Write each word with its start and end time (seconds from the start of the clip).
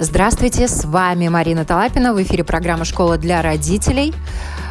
Здравствуйте, 0.00 0.68
с 0.68 0.84
вами 0.84 1.26
Марина 1.26 1.64
Талапина. 1.64 2.14
В 2.14 2.22
эфире 2.22 2.44
программа 2.44 2.84
«Школа 2.84 3.18
для 3.18 3.42
родителей». 3.42 4.14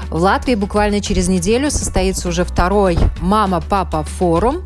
В 0.09 0.21
Латвии 0.21 0.55
буквально 0.55 1.01
через 1.01 1.27
неделю 1.27 1.69
состоится 1.69 2.29
уже 2.29 2.45
второй 2.45 2.97
«Мама-папа 3.19 4.03
форум», 4.03 4.63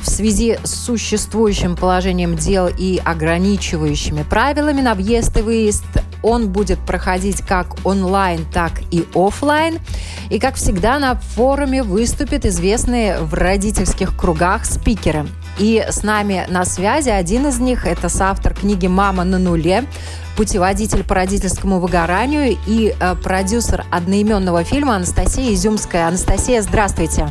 в 0.00 0.08
связи 0.08 0.56
с 0.62 0.72
существующим 0.72 1.74
положением 1.74 2.36
дел 2.36 2.68
и 2.68 3.00
ограничивающими 3.04 4.22
правилами 4.22 4.82
на 4.82 4.94
въезд 4.94 5.36
и 5.36 5.42
выезд 5.42 5.84
он 6.22 6.48
будет 6.48 6.78
проходить 6.80 7.42
как 7.42 7.76
онлайн, 7.84 8.46
так 8.52 8.72
и 8.90 9.06
офлайн. 9.14 9.78
И, 10.30 10.38
как 10.38 10.56
всегда, 10.56 10.98
на 10.98 11.14
форуме 11.14 11.82
выступят 11.82 12.44
известные 12.44 13.18
в 13.20 13.34
родительских 13.34 14.16
кругах 14.16 14.64
спикеры. 14.64 15.26
И 15.58 15.84
с 15.88 16.02
нами 16.02 16.46
на 16.48 16.64
связи 16.64 17.08
один 17.08 17.46
из 17.46 17.58
них– 17.58 17.86
это 17.86 18.08
соавтор 18.08 18.54
книги 18.54 18.86
«Мама 18.86 19.24
на 19.24 19.38
нуле», 19.38 19.84
путеводитель 20.36 21.02
по 21.02 21.16
родительскому 21.16 21.80
выгоранию 21.80 22.56
и 22.66 22.94
э, 22.98 23.14
продюсер 23.16 23.84
одноименного 23.90 24.62
фильма 24.62 24.94
Анастасия 24.94 25.52
Изюмская. 25.52 26.06
Анастасия, 26.06 26.62
здравствуйте. 26.62 27.28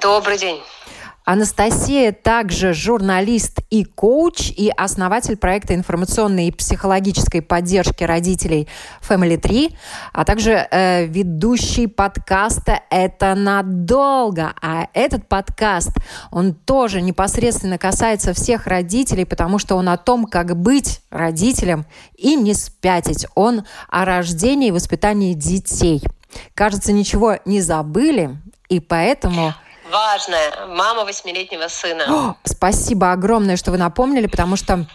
Добрый 0.00 0.38
день. 0.38 0.60
Анастасия 1.30 2.12
также 2.12 2.72
журналист 2.72 3.58
и 3.68 3.84
коуч, 3.84 4.50
и 4.50 4.72
основатель 4.74 5.36
проекта 5.36 5.74
информационной 5.74 6.46
и 6.46 6.50
психологической 6.50 7.42
поддержки 7.42 8.02
родителей 8.02 8.66
Family 9.06 9.36
3, 9.36 9.76
а 10.14 10.24
также 10.24 10.52
э, 10.52 11.04
ведущий 11.04 11.86
подкаста 11.86 12.80
«Это 12.88 13.34
надолго». 13.34 14.54
А 14.62 14.88
этот 14.94 15.28
подкаст, 15.28 15.90
он 16.30 16.54
тоже 16.54 17.02
непосредственно 17.02 17.76
касается 17.76 18.32
всех 18.32 18.66
родителей, 18.66 19.26
потому 19.26 19.58
что 19.58 19.76
он 19.76 19.90
о 19.90 19.98
том, 19.98 20.24
как 20.24 20.56
быть 20.56 21.02
родителем 21.10 21.84
и 22.16 22.36
не 22.36 22.54
спятить. 22.54 23.26
Он 23.34 23.66
о 23.90 24.06
рождении 24.06 24.68
и 24.68 24.72
воспитании 24.72 25.34
детей. 25.34 26.02
Кажется, 26.54 26.92
ничего 26.92 27.36
не 27.44 27.60
забыли, 27.60 28.38
и 28.70 28.80
поэтому 28.80 29.52
важная. 29.90 30.66
Мама 30.66 31.04
восьмилетнего 31.04 31.68
сына. 31.68 32.04
О, 32.08 32.36
спасибо 32.44 33.12
огромное, 33.12 33.56
что 33.56 33.70
вы 33.70 33.78
напомнили, 33.78 34.26
потому 34.26 34.56
что 34.56 34.86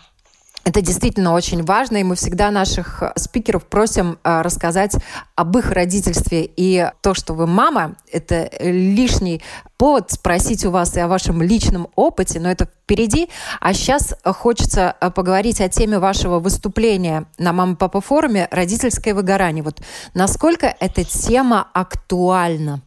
это 0.66 0.82
действительно 0.82 1.34
очень 1.34 1.64
важно, 1.64 1.98
и 1.98 2.04
мы 2.04 2.16
всегда 2.16 2.50
наших 2.50 3.04
спикеров 3.18 3.66
просим 3.66 4.18
э, 4.24 4.42
рассказать 4.42 4.96
об 5.36 5.58
их 5.58 5.72
родительстве. 5.72 6.50
И 6.56 6.90
то, 7.02 7.14
что 7.14 7.34
вы 7.34 7.48
мама, 7.48 7.96
это 8.10 8.50
лишний 8.62 9.42
повод 9.78 10.12
спросить 10.12 10.64
у 10.64 10.72
вас 10.72 10.96
и 10.96 11.02
о 11.02 11.10
вашем 11.10 11.42
личном 11.42 11.90
опыте, 11.96 12.40
но 12.40 12.50
это 12.50 12.66
впереди. 12.66 13.30
А 13.60 13.74
сейчас 13.74 14.16
хочется 14.24 14.96
э, 15.02 15.12
поговорить 15.12 15.60
о 15.60 15.68
теме 15.68 16.00
вашего 16.00 16.40
выступления 16.40 17.26
на 17.38 17.52
«Мама-папа» 17.52 18.00
форуме 18.00 18.48
«Родительское 18.50 19.14
выгорание». 19.14 19.64
Вот 19.64 19.82
насколько 20.14 20.74
эта 20.80 21.04
тема 21.04 21.68
актуальна? 21.74 22.82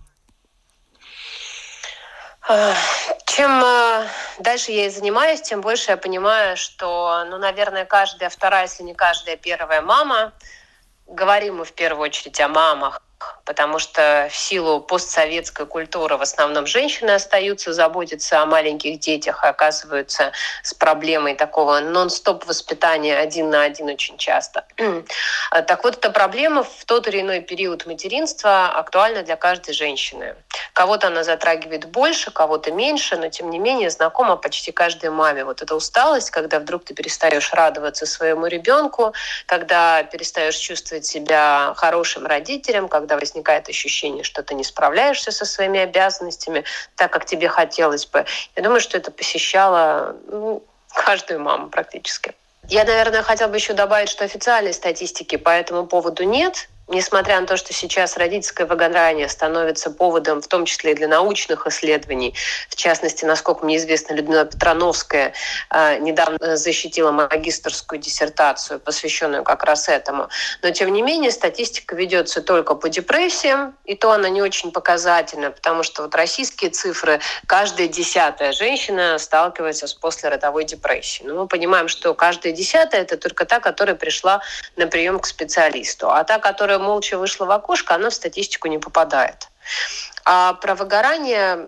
Чем 2.47 3.65
э, 3.65 4.07
дальше 4.39 4.71
я 4.71 4.87
и 4.87 4.89
занимаюсь, 4.89 5.43
тем 5.43 5.61
больше 5.61 5.91
я 5.91 5.97
понимаю, 5.97 6.57
что, 6.57 7.25
ну, 7.29 7.39
наверное, 7.39 7.85
каждая 7.85 8.31
вторая, 8.31 8.63
если 8.63 8.85
не 8.85 8.95
каждая 8.95 9.37
первая 9.37 9.83
мама, 9.83 10.33
говорим 11.07 11.57
мы 11.57 11.65
в 11.65 11.73
первую 11.73 12.05
очередь 12.05 12.41
о 12.41 12.49
мамах, 12.49 13.03
потому 13.45 13.79
что 13.79 14.29
в 14.31 14.37
силу 14.37 14.81
постсоветской 14.81 15.67
культуры 15.67 16.17
в 16.17 16.23
основном 16.23 16.67
женщины 16.67 17.13
остаются 17.13 17.73
заботиться 17.73 18.43
о 18.43 18.47
маленьких 18.47 18.99
детях 18.99 19.45
и 19.45 19.47
оказываются 19.47 20.33
с 20.63 20.75
проблемой 20.75 21.35
такого 21.35 21.81
нон-стоп 21.81 22.45
воспитания 22.47 23.17
один 23.17 23.51
на 23.51 23.63
один 23.63 23.89
очень 23.89 24.19
часто. 24.19 24.65
так 25.51 25.85
вот, 25.85 25.97
эта 25.97 26.11
проблема 26.11 26.65
в 26.65 26.85
тот 26.85 27.07
или 27.07 27.21
иной 27.21 27.41
период 27.41 27.87
материнства 27.87 28.67
актуальна 28.69 29.23
для 29.23 29.37
каждой 29.37 29.73
женщины. 29.75 30.35
Кого-то 30.73 31.07
она 31.07 31.23
затрагивает 31.23 31.87
больше, 31.87 32.31
кого-то 32.31 32.73
меньше, 32.73 33.17
но 33.17 33.29
тем 33.29 33.51
не 33.51 33.59
менее 33.59 33.91
знакома 33.91 34.37
почти 34.37 34.73
каждой 34.73 35.11
маме. 35.11 35.45
Вот 35.45 35.63
эта 35.63 35.75
усталость, 35.75 36.31
когда 36.31 36.59
вдруг 36.59 36.85
ты 36.85 36.95
перестаешь 36.95 37.53
радоваться 37.53 38.07
своему 38.07 38.47
ребенку, 38.47 39.15
когда 39.47 40.03
перестаешь 40.03 40.57
чувствовать 40.57 41.07
себя 41.07 41.73
хорошим 41.77 42.27
родителем, 42.27 42.89
когда 42.89 43.06
возникает 43.15 43.69
ощущение, 43.69 44.25
что 44.25 44.43
ты 44.43 44.55
не 44.55 44.65
справляешься 44.65 45.31
со 45.31 45.45
своими 45.45 45.79
обязанностями 45.79 46.65
так, 46.97 47.13
как 47.13 47.25
тебе 47.25 47.49
хотелось 47.49 48.07
бы. 48.07 48.25
Я 48.57 48.63
думаю, 48.63 48.81
что 48.81 48.99
это 48.99 49.13
посещало 49.13 50.17
ну, 50.27 50.65
каждую 50.93 51.41
маму 51.41 51.69
практически. 51.69 52.35
Я, 52.69 52.85
наверное, 52.85 53.23
хотела 53.23 53.49
бы 53.49 53.57
еще 53.57 53.75
добавить, 53.75 54.09
что 54.09 54.25
официальной 54.25 54.73
статистики 54.73 55.37
по 55.37 55.51
этому 55.51 55.87
поводу 55.87 56.25
нет. 56.25 56.69
Несмотря 56.89 57.41
на 57.41 57.49
то, 57.49 57.57
что 57.57 57.73
сейчас 57.73 58.17
родительское 58.17 58.65
выгорание 58.65 59.29
становится 59.29 59.91
поводом, 59.91 60.41
в 60.41 60.47
том 60.47 60.65
числе 60.67 60.93
и 60.93 60.95
для 60.95 61.09
научных 61.09 61.67
исследований, 61.67 62.33
в 62.69 62.77
частности, 62.77 63.25
насколько 63.25 63.65
мне 63.65 63.79
известно, 63.79 64.15
Людмила 64.15 64.45
Петрановская 64.45 65.35
э, 65.71 65.99
недавно 65.99 66.57
защитила 66.57 67.11
магистрскую 67.11 67.99
диссертацию, 67.99 68.79
посвященную 68.79 69.43
как 69.43 69.65
раз 69.65 69.89
этому. 69.89 70.29
Но, 70.63 70.71
тем 70.71 70.93
не 70.93 71.03
менее, 71.03 71.33
статистика 71.33 71.97
ведется 71.97 72.41
только 72.41 72.77
по 72.77 72.89
депрессиям, 72.89 73.75
и 73.85 73.97
то 73.97 74.13
она 74.13 74.29
не 74.29 74.41
очень 74.41 74.71
показательна, 74.71 75.51
потому 75.51 75.83
что 75.83 76.03
вот 76.03 76.15
российские 76.15 76.71
цифры, 76.71 77.19
каждая 77.49 77.89
десятая 77.89 78.53
женщина 78.53 79.19
сталкивается 79.19 79.89
с 79.89 79.95
послеродовой 79.95 80.65
депрессией. 80.65 81.29
Но 81.29 81.35
мы 81.35 81.49
понимаем, 81.49 81.89
что 81.89 82.15
каждая 82.15 82.53
десятая– 82.53 83.01
это 83.03 83.17
только 83.17 83.45
та, 83.45 83.59
которая 83.59 83.97
пришла 83.97 84.41
на 84.77 84.87
прием 84.87 85.19
к 85.19 85.27
специалисту. 85.27 86.09
А 86.09 86.23
та, 86.23 86.39
которая 86.39 86.76
которая 86.77 86.79
молча 86.79 87.19
вышла 87.19 87.47
в 87.47 87.51
окошко, 87.51 87.95
она 87.95 88.11
в 88.11 88.15
статистику 88.15 88.69
не 88.69 88.79
попадает. 88.79 89.49
А 90.25 90.55
про 90.55 90.75
выгорание 90.75 91.67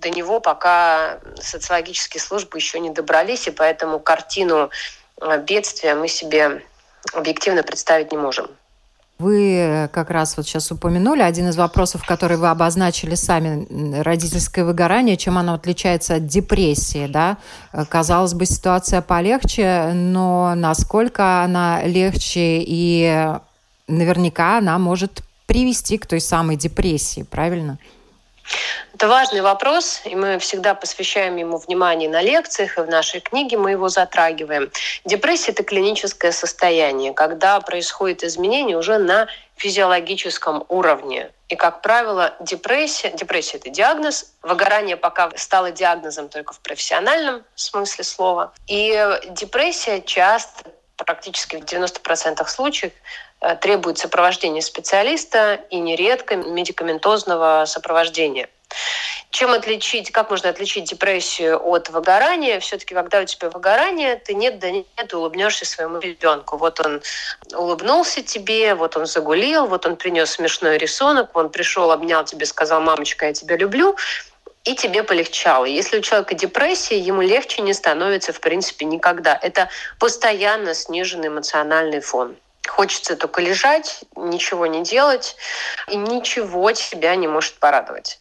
до 0.00 0.10
него 0.10 0.40
пока 0.40 1.18
социологические 1.40 2.20
службы 2.20 2.58
еще 2.58 2.80
не 2.80 2.90
добрались, 2.90 3.48
и 3.48 3.50
поэтому 3.50 3.98
картину 4.00 4.70
э, 5.20 5.42
бедствия 5.42 5.94
мы 5.94 6.08
себе 6.08 6.62
объективно 7.14 7.62
представить 7.62 8.12
не 8.12 8.18
можем. 8.18 8.48
Вы 9.18 9.90
как 9.92 10.10
раз 10.10 10.36
вот 10.36 10.46
сейчас 10.46 10.70
упомянули 10.70 11.20
один 11.20 11.48
из 11.48 11.56
вопросов, 11.56 12.06
который 12.06 12.38
вы 12.38 12.48
обозначили 12.48 13.16
сами, 13.16 13.66
родительское 14.02 14.64
выгорание, 14.64 15.18
чем 15.18 15.36
оно 15.36 15.54
отличается 15.54 16.14
от 16.14 16.26
депрессии, 16.26 17.06
да? 17.06 17.36
Казалось 17.90 18.32
бы, 18.32 18.46
ситуация 18.46 19.02
полегче, 19.02 19.92
но 19.92 20.54
насколько 20.54 21.42
она 21.42 21.82
легче 21.82 22.64
и 22.66 23.34
наверняка 23.90 24.58
она 24.58 24.78
может 24.78 25.22
привести 25.46 25.98
к 25.98 26.06
той 26.06 26.20
самой 26.20 26.56
депрессии, 26.56 27.22
правильно? 27.22 27.78
Это 28.94 29.08
важный 29.08 29.40
вопрос, 29.40 30.02
и 30.04 30.14
мы 30.14 30.38
всегда 30.38 30.74
посвящаем 30.74 31.36
ему 31.36 31.58
внимание 31.58 32.08
на 32.08 32.20
лекциях, 32.20 32.78
и 32.78 32.80
в 32.82 32.88
нашей 32.88 33.20
книге 33.20 33.56
мы 33.56 33.72
его 33.72 33.88
затрагиваем. 33.88 34.70
Депрессия– 35.04 35.52
это 35.52 35.62
клиническое 35.62 36.32
состояние, 36.32 37.12
когда 37.12 37.60
происходит 37.60 38.24
изменение 38.24 38.76
уже 38.76 38.98
на 38.98 39.28
физиологическом 39.56 40.64
уровне. 40.68 41.30
И, 41.48 41.56
как 41.56 41.82
правило, 41.82 42.34
депрессия, 42.40 43.10
депрессия– 43.10 43.56
это 43.58 43.70
диагноз, 43.70 44.32
выгорание 44.42 44.96
пока 44.96 45.30
стало 45.36 45.70
диагнозом 45.70 46.28
только 46.28 46.52
в 46.52 46.60
профессиональном 46.60 47.42
смысле 47.54 48.04
слова. 48.04 48.52
И 48.66 49.20
депрессия 49.30 50.00
часто, 50.00 50.70
практически 51.04 51.56
в 51.56 51.64
90% 51.64 52.46
случаев, 52.48 52.92
Э, 53.40 53.56
требует 53.56 53.96
сопровождения 53.96 54.60
специалиста 54.60 55.60
и 55.70 55.78
нередко 55.78 56.36
медикаментозного 56.36 57.64
сопровождения. 57.66 58.50
Чем 59.30 59.52
отличить, 59.52 60.10
как 60.10 60.30
можно 60.30 60.50
отличить 60.50 60.84
депрессию 60.84 61.58
от 61.64 61.88
выгорания? 61.88 62.60
Все-таки, 62.60 62.94
когда 62.94 63.20
у 63.20 63.24
тебя 63.24 63.48
выгорание, 63.48 64.16
ты 64.16 64.34
нет 64.34 64.58
да 64.58 64.70
нет 64.70 65.14
улыбнешься 65.14 65.64
своему 65.64 65.98
ребенку. 66.00 66.56
Вот 66.56 66.80
он 66.80 67.00
улыбнулся 67.54 68.22
тебе, 68.22 68.74
вот 68.74 68.96
он 68.96 69.06
загулил, 69.06 69.66
вот 69.66 69.86
он 69.86 69.96
принес 69.96 70.32
смешной 70.32 70.76
рисунок, 70.76 71.34
он 71.34 71.48
пришел, 71.48 71.90
обнял 71.90 72.24
тебя, 72.24 72.44
сказал, 72.44 72.80
мамочка, 72.82 73.26
я 73.26 73.32
тебя 73.32 73.56
люблю, 73.56 73.96
и 74.64 74.74
тебе 74.74 75.02
полегчало. 75.02 75.64
Если 75.64 75.98
у 75.98 76.02
человека 76.02 76.34
депрессия, 76.34 76.98
ему 76.98 77.22
легче 77.22 77.62
не 77.62 77.72
становится, 77.72 78.32
в 78.32 78.40
принципе, 78.40 78.84
никогда. 78.84 79.38
Это 79.40 79.68
постоянно 79.98 80.74
сниженный 80.74 81.28
эмоциональный 81.28 82.00
фон. 82.00 82.36
Хочется 82.68 83.16
только 83.16 83.40
лежать, 83.40 84.04
ничего 84.16 84.66
не 84.66 84.82
делать, 84.82 85.36
и 85.88 85.96
ничего 85.96 86.72
тебя 86.72 87.16
не 87.16 87.26
может 87.26 87.54
порадовать. 87.54 88.18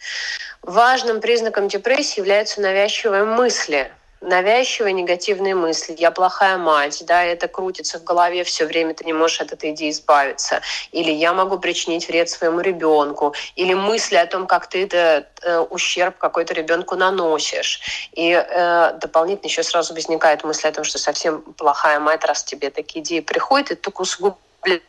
Важным 0.62 1.20
признаком 1.20 1.68
депрессии 1.68 2.20
являются 2.20 2.62
навязчивые 2.62 3.26
мысли– 3.26 3.92
навязчивые 4.22 4.94
негативные 4.94 5.56
мысли. 5.56 5.96
Я 5.98 6.12
плохая 6.12 6.58
мать, 6.58 7.04
да, 7.06 7.24
это 7.24 7.48
крутится 7.48 8.00
в 8.00 8.04
голове 8.04 8.44
все 8.44 8.66
время, 8.66 8.94
ты 8.94 9.06
не 9.06 9.14
можешь 9.14 9.42
от 9.42 9.54
этой 9.54 9.72
идеи 9.72 9.92
избавиться. 9.92 10.62
Или 10.92 11.12
я 11.12 11.34
могу 11.34 11.60
причинить 11.60 12.08
вред 12.08 12.30
своему 12.30 12.62
ребенку. 12.62 13.34
Или 13.56 13.74
мысли 13.74 14.16
о 14.16 14.26
том, 14.26 14.48
как 14.48 14.68
ты 14.68 14.84
это 14.84 15.28
э, 15.42 15.60
ущерб 15.60 16.18
какой-то 16.18 16.54
ребенку 16.54 16.96
наносишь. 16.96 17.82
И 18.14 18.32
э, 18.32 18.94
дополнительно 19.00 19.48
еще 19.48 19.64
сразу 19.64 19.94
возникает 19.94 20.44
мысль 20.44 20.68
о 20.68 20.72
том, 20.72 20.84
что 20.84 20.98
совсем 20.98 21.42
плохая 21.54 22.00
мать, 22.00 22.26
раз 22.26 22.44
тебе 22.44 22.70
такие 22.70 23.04
идеи 23.04 23.20
приходят, 23.20 23.72
это 23.72 23.82
только 23.82 24.02
усугубляет 24.02 24.84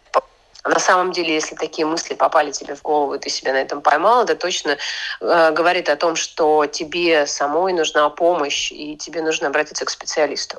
на 0.64 0.78
самом 0.78 1.12
деле, 1.12 1.34
если 1.34 1.54
такие 1.54 1.86
мысли 1.86 2.14
попали 2.14 2.50
тебе 2.50 2.74
в 2.74 2.82
голову, 2.82 3.14
и 3.14 3.18
ты 3.18 3.30
себя 3.30 3.52
на 3.52 3.62
этом 3.62 3.80
поймал, 3.80 4.24
это 4.24 4.36
точно 4.36 4.76
э, 5.20 5.50
говорит 5.52 5.88
о 5.88 5.96
том, 5.96 6.16
что 6.16 6.66
тебе 6.66 7.26
самой 7.26 7.72
нужна 7.72 8.08
помощь, 8.10 8.70
и 8.70 8.96
тебе 8.96 9.22
нужно 9.22 9.48
обратиться 9.48 9.84
к 9.84 9.90
специалисту. 9.90 10.58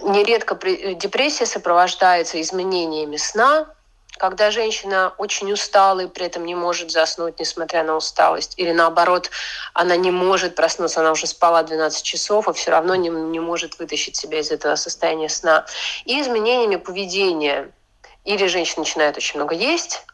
Нередко 0.00 0.56
депрессия 0.94 1.46
сопровождается 1.46 2.40
изменениями 2.40 3.16
сна, 3.16 3.68
когда 4.16 4.50
женщина 4.50 5.12
очень 5.18 5.52
устала 5.52 6.00
и 6.00 6.06
при 6.08 6.26
этом 6.26 6.44
не 6.44 6.56
может 6.56 6.90
заснуть, 6.90 7.38
несмотря 7.38 7.84
на 7.84 7.96
усталость, 7.96 8.54
или 8.56 8.72
наоборот, 8.72 9.30
она 9.74 9.96
не 9.96 10.10
может 10.10 10.56
проснуться, 10.56 11.00
она 11.00 11.12
уже 11.12 11.28
спала 11.28 11.62
12 11.62 12.02
часов, 12.02 12.48
и 12.48 12.52
все 12.52 12.72
равно 12.72 12.96
не, 12.96 13.08
не 13.08 13.40
может 13.40 13.78
вытащить 13.78 14.16
себя 14.16 14.40
из 14.40 14.50
этого 14.50 14.74
состояния 14.74 15.28
сна. 15.28 15.66
И 16.04 16.20
изменениями 16.20 16.76
поведения– 16.76 17.70
или 18.24 18.46
женщина 18.46 18.80
начинает 18.80 19.16
очень 19.16 19.38
много 19.38 19.54
есть, 19.54 20.04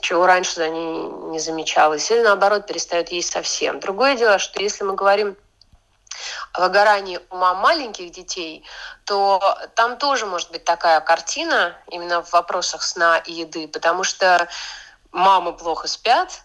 чего 0.00 0.26
раньше 0.26 0.56
за 0.56 0.68
ней 0.68 1.08
не 1.30 1.38
замечалось, 1.38 2.10
или 2.10 2.20
наоборот 2.22 2.66
перестает 2.66 3.10
есть 3.10 3.32
совсем. 3.32 3.80
Другое 3.80 4.16
дело, 4.16 4.38
что 4.38 4.60
если 4.60 4.84
мы 4.84 4.94
говорим 4.94 5.36
о 6.52 6.60
выгорании 6.60 7.20
мам 7.30 7.58
маленьких 7.58 8.10
детей, 8.10 8.64
то 9.04 9.58
там 9.74 9.96
тоже 9.96 10.26
может 10.26 10.50
быть 10.50 10.64
такая 10.64 11.00
картина 11.00 11.76
именно 11.88 12.22
в 12.22 12.32
вопросах 12.32 12.82
сна 12.82 13.18
и 13.18 13.32
еды, 13.32 13.66
потому 13.66 14.04
что 14.04 14.48
мамы 15.10 15.52
плохо 15.56 15.88
спят, 15.88 16.42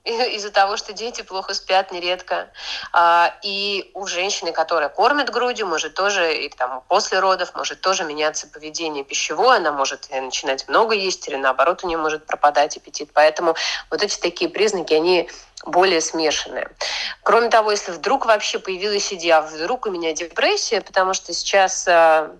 из-за 0.04 0.50
того, 0.50 0.76
что 0.76 0.92
дети 0.92 1.22
плохо 1.22 1.54
спят 1.54 1.92
нередко. 1.92 2.50
А, 2.92 3.34
и 3.42 3.90
у 3.94 4.06
женщины, 4.06 4.52
которая 4.52 4.88
кормит 4.88 5.30
грудью, 5.30 5.66
может 5.66 5.94
тоже, 5.94 6.36
и 6.36 6.48
там 6.48 6.82
после 6.88 7.18
родов, 7.18 7.54
может 7.54 7.80
тоже 7.80 8.04
меняться 8.04 8.46
поведение 8.46 9.04
пищевое, 9.04 9.58
она 9.58 9.72
может 9.72 10.08
начинать 10.10 10.68
много 10.68 10.94
есть, 10.94 11.28
или 11.28 11.36
наоборот 11.36 11.84
у 11.84 11.86
нее 11.86 11.98
может 11.98 12.26
пропадать 12.26 12.76
аппетит. 12.76 13.10
Поэтому 13.12 13.54
вот 13.90 14.02
эти 14.02 14.18
такие 14.18 14.50
признаки, 14.50 14.94
они 14.94 15.28
более 15.66 16.00
смешанные. 16.00 16.70
Кроме 17.22 17.50
того, 17.50 17.70
если 17.70 17.92
вдруг 17.92 18.24
вообще 18.24 18.58
появилась 18.58 19.12
идея, 19.12 19.38
а 19.38 19.42
вдруг 19.42 19.86
у 19.86 19.90
меня 19.90 20.14
депрессия, 20.14 20.80
потому 20.80 21.12
что 21.12 21.34
сейчас 21.34 21.86
а, 21.86 22.34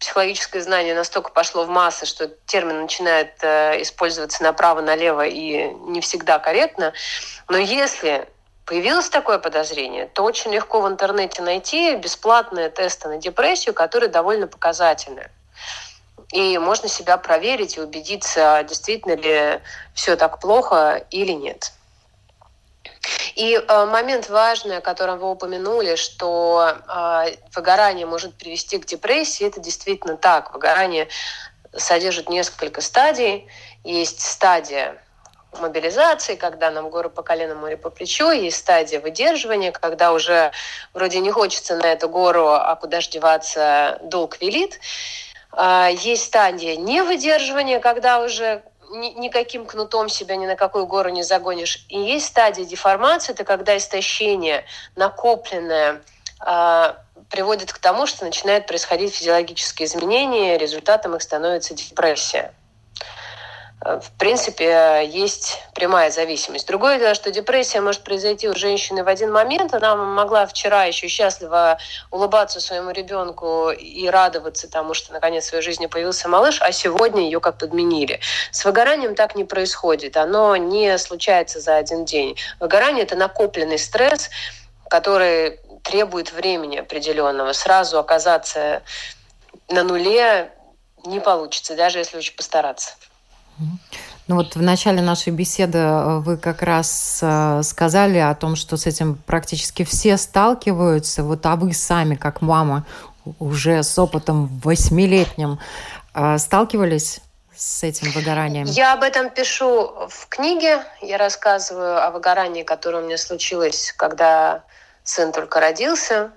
психологическое 0.00 0.60
знание 0.60 0.94
настолько 0.94 1.30
пошло 1.30 1.64
в 1.64 1.68
массы, 1.68 2.06
что 2.06 2.28
термин 2.46 2.82
начинает 2.82 3.32
э, 3.42 3.82
использоваться 3.82 4.42
направо-налево 4.42 5.26
и 5.26 5.70
не 5.88 6.00
всегда 6.00 6.38
корректно. 6.38 6.92
Но 7.48 7.56
если 7.56 8.28
появилось 8.64 9.08
такое 9.08 9.38
подозрение, 9.38 10.06
то 10.06 10.22
очень 10.22 10.52
легко 10.52 10.80
в 10.80 10.88
интернете 10.88 11.42
найти 11.42 11.96
бесплатные 11.96 12.68
тесты 12.68 13.08
на 13.08 13.16
депрессию, 13.16 13.74
которые 13.74 14.10
довольно 14.10 14.46
показательны. 14.46 15.30
И 16.32 16.58
можно 16.58 16.88
себя 16.88 17.16
проверить 17.16 17.78
и 17.78 17.80
убедиться, 17.80 18.62
действительно 18.68 19.16
ли 19.16 19.60
все 19.94 20.16
так 20.16 20.40
плохо 20.40 21.06
или 21.10 21.32
нет. 21.32 21.72
И 23.34 23.54
э, 23.54 23.84
момент 23.86 24.28
важный, 24.28 24.78
о 24.78 24.80
котором 24.80 25.18
вы 25.18 25.30
упомянули, 25.30 25.96
что 25.96 26.74
э, 26.88 27.36
выгорание 27.54 28.06
может 28.06 28.34
привести 28.34 28.78
к 28.78 28.86
депрессии, 28.86 29.46
это 29.46 29.60
действительно 29.60 30.16
так. 30.16 30.52
Выгорание 30.52 31.08
содержит 31.76 32.28
несколько 32.28 32.80
стадий. 32.80 33.48
Есть 33.84 34.20
стадия 34.20 35.00
мобилизации, 35.60 36.36
когда 36.36 36.70
нам 36.70 36.90
горы 36.90 37.08
по 37.08 37.22
колено, 37.22 37.54
море 37.54 37.76
по 37.76 37.90
плечу, 37.90 38.30
есть 38.30 38.58
стадия 38.58 39.00
выдерживания, 39.00 39.72
когда 39.72 40.12
уже 40.12 40.52
вроде 40.92 41.20
не 41.20 41.30
хочется 41.30 41.76
на 41.76 41.86
эту 41.86 42.08
гору, 42.08 42.48
а 42.48 42.76
куда 42.76 43.00
же 43.00 43.10
деваться, 43.10 43.98
долг 44.02 44.40
велит. 44.40 44.78
А, 45.52 45.88
есть 45.88 46.24
стадия 46.26 46.76
невыдерживания, 46.76 47.80
когда 47.80 48.20
уже 48.20 48.62
ни, 48.90 49.08
никаким 49.18 49.66
кнутом 49.66 50.08
себя 50.08 50.36
ни 50.36 50.46
на 50.46 50.56
какую 50.56 50.86
гору 50.86 51.10
не 51.10 51.22
загонишь. 51.22 51.84
И 51.88 51.98
есть 51.98 52.26
стадия 52.26 52.64
деформации, 52.64 53.32
это 53.32 53.44
когда 53.44 53.76
истощение 53.76 54.64
накопленное 54.96 56.02
э, 56.46 56.94
приводит 57.30 57.72
к 57.72 57.78
тому, 57.78 58.06
что 58.06 58.24
начинают 58.24 58.66
происходить 58.66 59.14
физиологические 59.14 59.86
изменения, 59.86 60.58
результатом 60.58 61.14
их 61.14 61.22
становится 61.22 61.74
депрессия. 61.74 62.52
Э, 63.84 64.00
в 64.00 64.10
принципе, 64.12 65.06
есть 65.06 65.62
прямая 65.74 66.10
зависимость. 66.10 66.66
Другое 66.66 66.98
дело, 66.98 67.14
что 67.14 67.30
депрессия 67.30 67.80
может 67.80 68.02
произойти 68.02 68.48
у 68.48 68.54
женщины 68.54 69.04
в 69.04 69.08
один 69.08 69.32
момент. 69.32 69.74
Она 69.74 69.96
могла 69.96 70.46
вчера 70.46 70.84
еще 70.84 71.08
счастливо 71.08 71.78
улыбаться 72.10 72.60
своему 72.60 72.90
ребенку 72.90 73.70
и 73.70 74.08
радоваться 74.08 74.70
тому, 74.70 74.94
что 74.94 75.12
наконец 75.12 75.44
в 75.44 75.48
своей 75.48 75.62
жизни 75.62 75.86
появился 75.86 76.28
малыш, 76.28 76.60
а 76.60 76.72
сегодня 76.72 77.22
ее 77.22 77.40
как 77.40 77.58
подменили. 77.58 78.20
С 78.50 78.64
выгоранием 78.64 79.14
так 79.14 79.34
не 79.34 79.44
происходит. 79.44 80.16
Оно 80.16 80.56
не 80.56 80.96
случается 80.98 81.60
за 81.60 81.76
один 81.76 82.04
день. 82.04 82.36
Выгорание– 82.60 83.04
это 83.04 83.16
накопленный 83.16 83.78
стресс, 83.78 84.30
который 84.88 85.60
требует 85.84 86.32
времени 86.32 86.78
определенного. 86.78 87.52
Сразу 87.52 87.98
оказаться 87.98 88.82
на 89.68 89.84
нуле 89.84 90.50
не 91.04 91.20
получится, 91.20 91.76
даже 91.76 91.98
если 91.98 92.16
очень 92.16 92.34
постараться. 92.34 92.90
Ну 94.28 94.36
вот 94.36 94.56
в 94.56 94.62
начале 94.62 95.00
нашей 95.00 95.32
беседы 95.32 95.78
э, 95.78 96.18
вы 96.18 96.36
как 96.36 96.62
раз 96.62 97.20
э, 97.22 97.62
сказали 97.62 98.18
о 98.18 98.34
том, 98.34 98.56
что 98.56 98.76
с 98.76 98.86
этим 98.86 99.16
практически 99.26 99.84
все 99.84 100.16
сталкиваются. 100.18 101.22
Вот 101.22 101.46
а 101.46 101.56
вы 101.56 101.72
сами, 101.72 102.14
как 102.14 102.42
мама, 102.42 102.84
уже 103.38 103.82
с 103.82 103.98
опытом 103.98 104.48
восьмилетним, 104.62 105.58
э, 106.14 106.38
сталкивались 106.38 107.20
с 107.56 107.82
этим 107.82 108.12
выгоранием? 108.12 108.66
Я 108.66 108.92
об 108.92 109.02
этом 109.02 109.30
пишу 109.30 109.92
в 110.08 110.28
книге. 110.28 110.82
Я 111.00 111.16
рассказываю 111.16 112.04
о 112.04 112.10
выгорании, 112.10 112.62
которое 112.62 113.02
у 113.02 113.06
меня 113.06 113.18
случилось, 113.18 113.94
когда 113.96 114.62
сын 115.04 115.32
только 115.32 115.58
родился. 115.58 116.30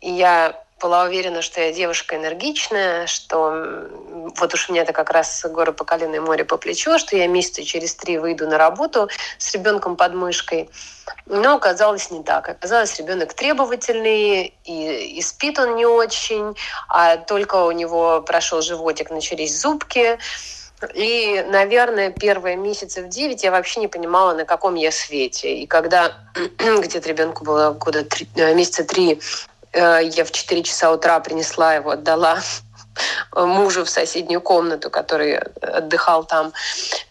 И 0.00 0.10
я 0.10 0.58
была 0.80 1.04
уверена, 1.04 1.42
что 1.42 1.60
я 1.60 1.72
девушка 1.72 2.16
энергичная, 2.16 3.06
что 3.06 3.88
вот 4.36 4.54
уж 4.54 4.68
у 4.68 4.72
меня 4.72 4.82
это 4.82 4.92
как 4.92 5.10
раз 5.10 5.44
горы 5.50 5.72
по 5.72 5.84
колено 5.84 6.16
и 6.16 6.18
море 6.18 6.44
по 6.44 6.56
плечу, 6.56 6.98
что 6.98 7.16
я 7.16 7.26
месяца 7.26 7.64
через 7.64 7.94
три 7.94 8.18
выйду 8.18 8.48
на 8.48 8.58
работу 8.58 9.08
с 9.38 9.52
ребенком 9.54 9.96
под 9.96 10.14
мышкой. 10.14 10.70
Но 11.26 11.56
оказалось 11.56 12.10
не 12.10 12.22
так. 12.22 12.48
Оказалось, 12.48 12.98
ребенок 12.98 13.34
требовательный, 13.34 14.54
и, 14.64 15.18
и 15.18 15.22
спит 15.22 15.58
он 15.58 15.76
не 15.76 15.86
очень, 15.86 16.56
а 16.88 17.16
только 17.16 17.64
у 17.64 17.72
него 17.72 18.22
прошел 18.22 18.62
животик, 18.62 19.10
начались 19.10 19.60
зубки. 19.60 20.18
И, 20.94 21.44
наверное, 21.48 22.10
первые 22.10 22.56
месяцы 22.56 23.02
в 23.02 23.08
девять 23.08 23.44
я 23.44 23.50
вообще 23.50 23.80
не 23.80 23.88
понимала, 23.88 24.34
на 24.34 24.44
каком 24.44 24.74
я 24.76 24.90
свете. 24.90 25.56
И 25.56 25.66
когда 25.66 26.16
где-то 26.58 27.08
ребенку 27.08 27.44
было 27.44 27.72
года 27.72 28.04
три, 28.04 28.26
э, 28.36 28.54
месяца 28.54 28.84
три 28.84 29.20
я 29.72 30.24
в 30.24 30.30
4 30.30 30.62
часа 30.62 30.90
утра 30.90 31.20
принесла 31.20 31.74
его, 31.74 31.90
отдала 31.90 32.40
мужу 33.36 33.84
в 33.84 33.90
соседнюю 33.90 34.40
комнату, 34.40 34.90
который 34.90 35.38
отдыхал 35.38 36.24
там, 36.24 36.52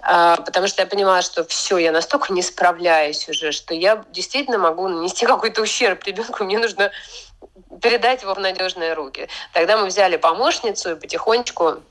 а, 0.01 0.35
потому 0.37 0.67
что 0.67 0.81
я 0.81 0.87
понимала, 0.87 1.21
что 1.21 1.45
все, 1.45 1.77
я 1.77 1.91
настолько 1.91 2.33
не 2.33 2.41
справляюсь 2.41 3.29
уже, 3.29 3.51
что 3.51 3.73
я 3.73 4.03
действительно 4.11 4.57
могу 4.57 4.87
нанести 4.87 5.25
какой-то 5.25 5.61
ущерб 5.61 6.03
ребенку, 6.03 6.43
мне 6.43 6.59
нужно 6.59 6.91
передать 7.81 8.23
его 8.23 8.33
в 8.33 8.39
надежные 8.39 8.93
руки. 8.93 9.29
Тогда 9.53 9.77
мы 9.77 9.87
взяли 9.87 10.17
помощницу 10.17 10.91
и 10.91 10.95
потихонечку 10.95 11.65
Э, 11.65 11.81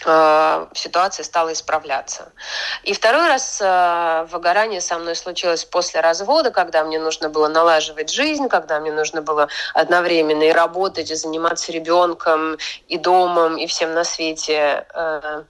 ситуация 0.00 1.24
стала 1.24 1.52
исправляться. 1.52 2.30
И 2.84 2.92
второй 2.92 3.26
раз 3.26 3.60
э, 3.60 4.26
выгорание 4.30 4.80
со 4.80 4.96
мной 4.96 5.16
случилось 5.16 5.64
после 5.64 6.00
развода, 6.00 6.52
когда 6.52 6.84
мне 6.84 7.00
нужно 7.00 7.28
было 7.28 7.48
налаживать 7.48 8.08
жизнь, 8.08 8.48
когда 8.48 8.78
мне 8.78 8.92
нужно 8.92 9.22
было 9.22 9.48
одновременно 9.74 10.44
и 10.44 10.52
работать, 10.52 11.10
и 11.10 11.16
заниматься 11.16 11.72
ребенком, 11.72 12.58
и 12.86 12.96
домом, 12.96 13.56
и 13.56 13.66
всем 13.66 13.92
на 13.92 14.04
свете. 14.04 14.86
Э, 14.94 15.42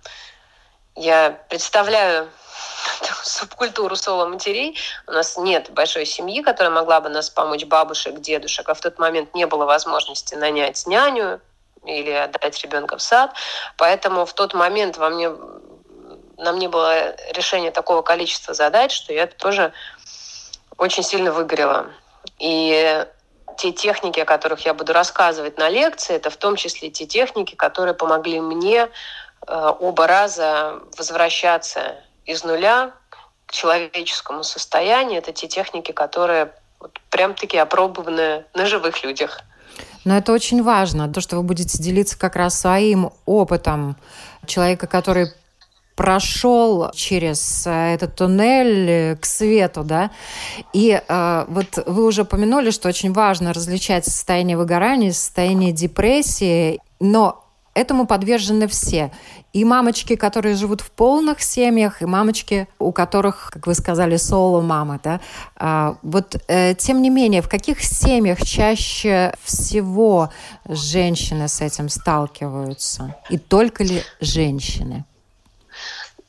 я 0.94 1.38
представляю 1.50 2.30
субкультуру 3.22 3.96
соло-матерей. 3.96 4.78
У 5.06 5.12
нас 5.12 5.36
нет 5.36 5.70
большой 5.72 6.06
семьи, 6.06 6.42
которая 6.42 6.72
могла 6.72 7.02
бы 7.02 7.10
нас 7.10 7.28
помочь, 7.28 7.66
бабушек, 7.66 8.20
дедушек, 8.20 8.66
а 8.68 8.74
в 8.74 8.80
тот 8.80 8.98
момент 8.98 9.34
не 9.34 9.46
было 9.46 9.66
возможности 9.66 10.34
нанять 10.34 10.86
няню, 10.86 11.40
или 11.84 12.10
отдать 12.10 12.62
ребенка 12.62 12.96
в 12.96 13.02
сад. 13.02 13.32
Поэтому 13.76 14.26
в 14.26 14.32
тот 14.32 14.54
момент 14.54 14.96
во 14.96 15.10
мне, 15.10 15.30
на 16.36 16.52
мне 16.52 16.68
было 16.68 17.14
решение 17.32 17.70
такого 17.70 18.02
количества 18.02 18.54
задач, 18.54 18.92
что 18.92 19.12
я 19.12 19.26
тоже 19.26 19.72
очень 20.76 21.02
сильно 21.02 21.32
выгорела. 21.32 21.86
И 22.38 23.04
те 23.58 23.72
техники, 23.72 24.20
о 24.20 24.24
которых 24.24 24.64
я 24.64 24.72
буду 24.72 24.92
рассказывать 24.92 25.58
на 25.58 25.68
лекции, 25.68 26.14
это 26.14 26.30
в 26.30 26.36
том 26.36 26.56
числе 26.56 26.90
те 26.90 27.06
техники, 27.06 27.56
которые 27.56 27.94
помогли 27.94 28.40
мне 28.40 28.88
э, 29.46 29.72
оба 29.80 30.06
раза 30.06 30.80
возвращаться 30.96 31.96
из 32.24 32.44
нуля 32.44 32.92
к 33.46 33.52
человеческому 33.52 34.44
состоянию. 34.44 35.18
Это 35.18 35.32
те 35.32 35.48
техники, 35.48 35.90
которые 35.90 36.54
вот 36.78 37.00
прям-таки 37.10 37.58
опробованы 37.58 38.44
на 38.54 38.66
живых 38.66 39.02
людях. 39.02 39.40
Но 40.04 40.16
это 40.16 40.32
очень 40.32 40.62
важно, 40.62 41.08
то, 41.08 41.20
что 41.20 41.36
вы 41.36 41.42
будете 41.42 41.82
делиться 41.82 42.18
как 42.18 42.36
раз 42.36 42.58
своим 42.58 43.10
опытом 43.26 43.96
человека, 44.46 44.86
который 44.86 45.28
прошел 45.98 46.92
через 46.94 47.66
э, 47.66 47.94
этот 47.94 48.14
туннель 48.14 48.88
э, 48.88 49.16
к 49.16 49.26
свету, 49.26 49.82
да. 49.82 50.12
И 50.72 50.90
э, 50.92 51.44
вот 51.48 51.82
вы 51.86 52.06
уже 52.06 52.22
упомянули, 52.22 52.70
что 52.70 52.88
очень 52.88 53.12
важно 53.12 53.52
различать 53.52 54.04
состояние 54.04 54.56
выгорания, 54.56 55.10
состояние 55.10 55.72
депрессии, 55.72 56.78
но 57.00 57.44
этому 57.78 58.06
подвержены 58.06 58.66
все. 58.66 59.10
И 59.52 59.64
мамочки, 59.64 60.16
которые 60.16 60.54
живут 60.54 60.80
в 60.80 60.90
полных 60.90 61.40
семьях, 61.40 62.02
и 62.02 62.06
мамочки, 62.06 62.68
у 62.78 62.92
которых, 62.92 63.50
как 63.52 63.66
вы 63.66 63.74
сказали, 63.74 64.16
соло-мамы, 64.16 65.00
да. 65.02 65.20
А, 65.56 65.96
вот, 66.02 66.36
э, 66.48 66.74
тем 66.74 67.00
не 67.00 67.10
менее, 67.10 67.40
в 67.40 67.48
каких 67.48 67.82
семьях 67.82 68.42
чаще 68.42 69.32
всего 69.42 70.30
женщины 70.68 71.48
с 71.48 71.60
этим 71.60 71.88
сталкиваются? 71.88 73.14
И 73.30 73.38
только 73.38 73.84
ли 73.84 74.02
женщины? 74.20 75.04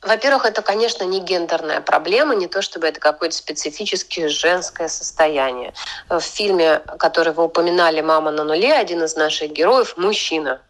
Во-первых, 0.02 0.46
это, 0.46 0.62
конечно, 0.62 1.04
не 1.04 1.20
гендерная 1.20 1.82
проблема, 1.82 2.34
не 2.34 2.46
то 2.46 2.62
чтобы 2.62 2.86
это 2.86 2.98
какое-то 2.98 3.36
специфическое 3.36 4.28
женское 4.28 4.88
состояние. 4.88 5.74
В 6.08 6.20
фильме, 6.20 6.78
который 6.98 7.34
вы 7.34 7.44
упоминали 7.44 8.00
«Мама 8.00 8.30
на 8.30 8.44
нуле», 8.44 8.72
один 8.72 9.02
из 9.02 9.14
наших 9.14 9.52
героев– 9.52 9.94
мужчина. 9.98 10.62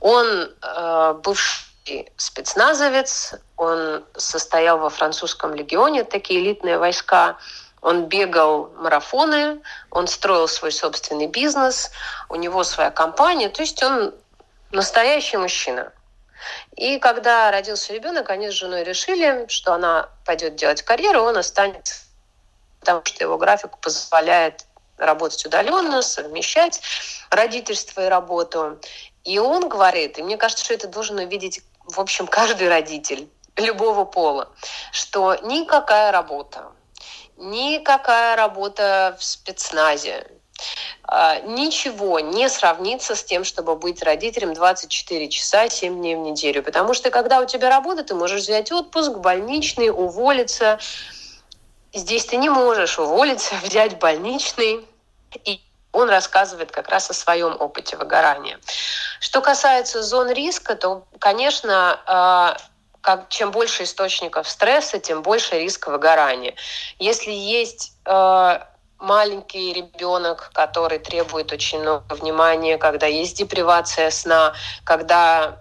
Он 0.00 0.54
э, 0.62 1.14
бывший 1.22 2.12
спецназовец, 2.16 3.34
он 3.56 4.04
состоял 4.16 4.78
во 4.78 4.90
французском 4.90 5.54
легионе, 5.54 6.04
такие 6.04 6.40
элитные 6.40 6.78
войска, 6.78 7.36
он 7.80 8.06
бегал 8.06 8.70
марафоны, 8.78 9.60
он 9.90 10.08
строил 10.08 10.48
свой 10.48 10.72
собственный 10.72 11.28
бизнес, 11.28 11.92
у 12.28 12.34
него 12.34 12.64
своя 12.64 12.90
компания, 12.90 13.48
то 13.48 13.62
есть 13.62 13.82
он 13.82 14.14
настоящий 14.72 15.36
мужчина. 15.36 15.92
И 16.74 16.98
когда 16.98 17.50
родился 17.50 17.92
ребенок, 17.92 18.30
они 18.30 18.50
с 18.50 18.54
женой 18.54 18.84
решили, 18.84 19.46
что 19.48 19.72
она 19.72 20.08
пойдет 20.24 20.56
делать 20.56 20.82
карьеру, 20.82 21.22
он 21.22 21.36
останется, 21.36 22.02
потому 22.80 23.02
что 23.04 23.22
его 23.22 23.38
график 23.38 23.78
позволяет 23.78 24.66
работать 24.98 25.44
удаленно, 25.44 26.02
совмещать 26.02 26.80
родительство 27.30 28.04
и 28.04 28.08
работу. 28.08 28.80
И 29.26 29.38
он 29.40 29.68
говорит, 29.68 30.18
и 30.18 30.22
мне 30.22 30.36
кажется, 30.36 30.64
что 30.64 30.72
это 30.72 30.86
должен 30.86 31.18
увидеть, 31.18 31.60
в 31.84 32.00
общем, 32.00 32.28
каждый 32.28 32.68
родитель 32.68 33.28
любого 33.56 34.04
пола, 34.04 34.50
что 34.92 35.34
никакая 35.42 36.12
работа, 36.12 36.70
никакая 37.36 38.36
работа 38.36 39.16
в 39.18 39.24
спецназе, 39.24 40.28
а, 41.02 41.40
ничего 41.40 42.20
не 42.20 42.48
сравнится 42.48 43.16
с 43.16 43.24
тем, 43.24 43.42
чтобы 43.42 43.74
быть 43.74 44.00
родителем 44.04 44.54
24 44.54 45.28
часа 45.28 45.68
7 45.68 45.98
дней 45.98 46.14
в 46.14 46.20
неделю. 46.20 46.62
Потому 46.62 46.94
что 46.94 47.10
когда 47.10 47.40
у 47.40 47.46
тебя 47.46 47.68
работа, 47.68 48.04
ты 48.04 48.14
можешь 48.14 48.42
взять 48.42 48.70
отпуск, 48.70 49.16
больничный, 49.18 49.90
уволиться. 49.90 50.78
Здесь 51.92 52.26
ты 52.26 52.36
не 52.36 52.48
можешь 52.48 52.98
уволиться, 53.00 53.56
взять 53.64 53.98
больничный. 53.98 54.86
И 55.44 55.60
он 55.96 56.10
рассказывает 56.10 56.70
как 56.70 56.88
раз 56.88 57.10
о 57.10 57.14
своем 57.14 57.56
опыте 57.58 57.96
выгорания. 57.96 58.58
Что 59.18 59.40
касается 59.40 60.02
зон 60.02 60.30
риска, 60.30 60.76
то, 60.76 61.06
конечно, 61.18 61.98
а, 62.06 62.56
как, 63.00 63.28
чем 63.30 63.50
больше 63.50 63.84
источников 63.84 64.48
стресса, 64.48 64.98
тем 64.98 65.22
больше 65.22 65.58
риска 65.58 65.90
выгорания. 65.90 66.54
Если 66.98 67.30
есть 67.32 67.92
а, 68.04 68.68
маленький 68.98 69.72
ребенок, 69.72 70.50
который 70.52 70.98
требует 70.98 71.52
очень 71.52 71.80
много 71.80 72.14
внимания, 72.14 72.76
когда 72.76 73.06
есть 73.06 73.38
депривация 73.38 74.10
сна, 74.10 74.54
когда 74.84 75.60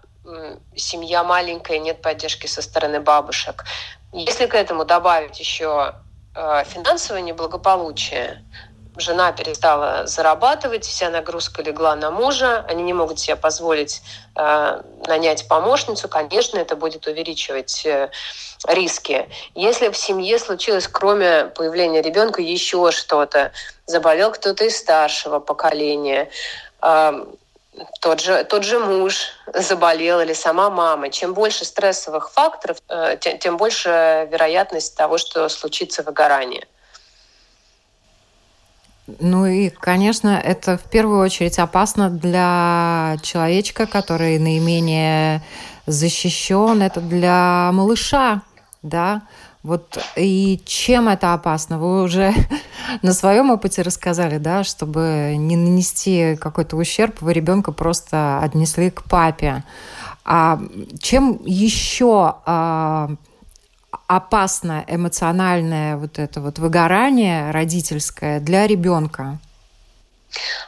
семья 0.76 1.24
маленькая, 1.24 1.80
нет 1.80 2.02
поддержки 2.02 2.48
со 2.48 2.62
стороны 2.62 3.00
бабушек. 3.00 3.64
Если 4.12 4.48
к 4.48 4.56
этому 4.56 4.84
добавить 4.86 5.40
еще 5.40 5.94
э, 6.34 6.64
финансовое 6.66 7.22
неблагополучие, 7.22 8.44
жена 8.98 9.32
перестала 9.32 10.08
зарабатывать, 10.08 10.86
вся 10.86 11.10
нагрузка 11.10 11.62
легла 11.62 11.96
на 11.96 12.12
мужа, 12.12 12.66
они 12.68 12.84
не 12.84 12.94
могут 12.94 13.20
себе 13.20 13.36
позволить 13.36 14.02
э, 14.36 14.82
нанять 15.08 15.48
помощницу, 15.48 16.08
конечно, 16.08 16.58
это 16.58 16.76
будет 16.76 17.08
увеличивать 17.08 17.86
э, 17.86 18.10
риски. 18.68 19.30
Если 19.54 19.90
в 19.90 19.98
семье 19.98 20.40
случилось, 20.40 20.88
кроме 20.88 21.46
появления 21.46 22.02
ребенка, 22.02 22.42
еще 22.42 22.92
что-то, 22.92 23.52
заболел 23.86 24.32
кто-то 24.32 24.66
из 24.66 24.78
старшего 24.78 25.40
поколения, 25.40 26.30
э, 26.82 27.26
тот 28.00 28.22
же, 28.22 28.44
тот 28.46 28.64
же 28.64 28.80
муж 28.80 29.28
заболел 29.54 30.22
или 30.22 30.34
сама 30.34 30.70
мама. 30.70 31.10
Чем 31.10 31.34
больше 31.34 31.66
стрессовых 31.66 32.32
факторов, 32.32 32.78
э, 32.90 33.18
тем, 33.20 33.38
тем 33.38 33.58
больше 33.58 34.28
вероятность 34.32 34.96
того, 34.96 35.18
что 35.18 35.50
случится 35.50 36.04
выгорание. 36.04 36.66
Ну 39.20 39.46
и, 39.46 39.70
конечно, 39.70 40.30
это 40.30 40.78
в 40.78 40.90
первую 40.90 41.20
очередь 41.20 41.60
опасно 41.60 42.10
для 42.10 43.18
человечка, 43.22 43.86
который 43.86 44.40
наименее 44.40 45.44
защищен. 45.86 46.82
Это 46.82 47.02
для 47.02 47.70
малыша, 47.72 48.42
да. 48.82 49.22
Вот 49.62 49.98
и 50.16 50.62
чем 50.66 51.08
это 51.08 51.34
опасно? 51.34 51.80
Вы 51.80 52.04
уже 52.04 52.34
на 53.04 53.14
своем 53.14 53.52
опыте 53.52 53.84
рассказали, 53.84 54.38
да, 54.38 54.64
чтобы 54.64 55.36
не 55.38 55.56
нанести 55.56 56.36
какой-то 56.36 56.76
ущерб, 56.76 57.22
вы 57.22 57.34
ребенка 57.34 57.72
просто 57.72 58.40
отнесли 58.42 58.90
к 58.90 59.04
папе. 59.04 59.64
А 60.24 60.60
чем 61.00 61.40
еще 61.46 62.36
а, 62.46 63.10
опасно 64.08 64.84
эмоциональное 64.88 65.98
вот 65.98 66.20
это 66.20 66.42
вот 66.42 66.60
выгорание 66.60 67.52
родительское 67.52 68.40
для 68.40 68.68
ребенка? 68.68 69.40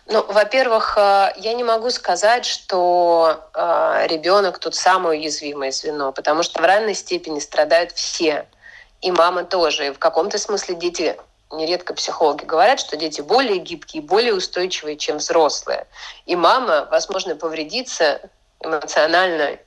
Ну, 0.05 0.25
во-первых, 0.25 0.97
э, 0.97 1.33
я 1.37 1.53
не 1.53 1.63
могу 1.63 1.89
сказать, 1.89 2.45
что 2.45 3.49
э, 3.53 4.07
ребенок 4.07 4.59
тут 4.59 4.75
самое 4.75 5.19
уязвимое 5.19 5.71
звено, 5.71 6.11
потому 6.11 6.43
что 6.43 6.61
в 6.61 6.65
равной 6.65 6.93
степени 6.93 7.39
страдают 7.39 7.91
все, 7.91 8.45
и 9.01 9.11
мама 9.11 9.43
тоже. 9.43 9.87
И 9.87 9.91
в 9.91 9.99
каком-то 9.99 10.37
смысле 10.37 10.75
дети 10.75 11.17
нередко 11.51 11.93
психологи 11.93 12.45
говорят, 12.45 12.79
что 12.79 12.97
дети 12.97 13.21
более 13.21 13.57
гибкие, 13.57 14.01
более 14.01 14.33
устойчивые, 14.33 14.97
чем 14.97 15.17
взрослые. 15.17 15.87
И 16.25 16.35
мама, 16.35 16.87
возможно, 16.89 17.35
повредится 17.35 18.21
эмоционально, 18.61 19.57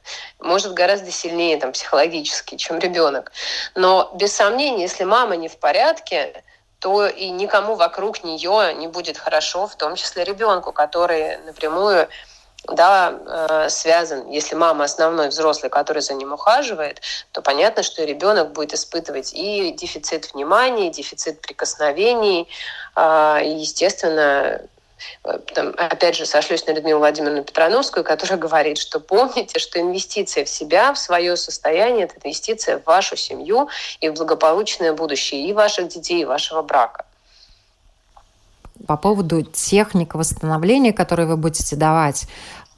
может 0.40 0.72
гораздо 0.74 1.10
сильнее 1.10 1.56
там, 1.58 1.72
психологически, 1.72 2.56
чем 2.56 2.78
ребенок. 2.78 3.32
Но 3.74 4.10
без 4.14 4.34
сомнения, 4.34 4.82
если 4.82 5.04
мама 5.04 5.36
не 5.36 5.48
в 5.48 5.58
порядке, 5.58 6.42
то 6.80 7.06
и 7.06 7.30
никому 7.30 7.74
вокруг 7.74 8.24
нее 8.24 8.74
не 8.74 8.88
будет 8.88 9.18
хорошо, 9.18 9.66
в 9.66 9.76
том 9.76 9.96
числе 9.96 10.24
ребенку, 10.24 10.72
который 10.72 11.38
напрямую 11.38 12.08
да, 12.66 13.18
э, 13.26 13.68
связан. 13.70 14.28
Если 14.28 14.54
мама 14.54 14.84
основной 14.84 15.28
взрослый, 15.28 15.70
который 15.70 16.02
за 16.02 16.14
ним 16.14 16.32
ухаживает, 16.32 17.00
то 17.32 17.42
понятно, 17.42 17.82
что 17.82 18.04
ребенок 18.04 18.52
будет 18.52 18.74
испытывать 18.74 19.32
и 19.32 19.72
дефицит 19.72 20.32
внимания, 20.34 20.88
и 20.88 20.90
дефицит 20.90 21.40
прикосновений, 21.40 22.48
э, 22.96 23.44
и, 23.44 23.50
естественно, 23.60 24.60
там, 25.54 25.74
опять 25.76 26.16
же, 26.16 26.26
сошлюсь 26.26 26.66
на 26.66 26.72
Людмилу 26.72 26.98
Владимировну 26.98 27.44
Петрановскую, 27.44 28.04
которая 28.04 28.38
говорит, 28.46 28.78
что 28.78 29.00
помните, 29.00 29.58
что 29.58 29.80
инвестиция 29.80 30.44
в 30.44 30.48
себя, 30.48 30.92
в 30.92 30.98
свое 30.98 31.36
состояние, 31.36 32.04
это 32.04 32.16
инвестиция 32.24 32.78
в 32.78 32.86
вашу 32.86 33.16
семью 33.16 33.68
и 34.00 34.08
в 34.08 34.14
благополучное 34.14 34.92
будущее 34.92 35.46
и 35.46 35.52
ваших 35.52 35.88
детей, 35.88 36.22
и 36.22 36.24
вашего 36.24 36.62
брака. 36.62 37.04
По 38.86 38.96
поводу 38.96 39.42
техник 39.42 40.14
восстановления, 40.14 40.92
которые 40.92 41.26
вы 41.26 41.36
будете 41.36 41.76
давать, 41.76 42.26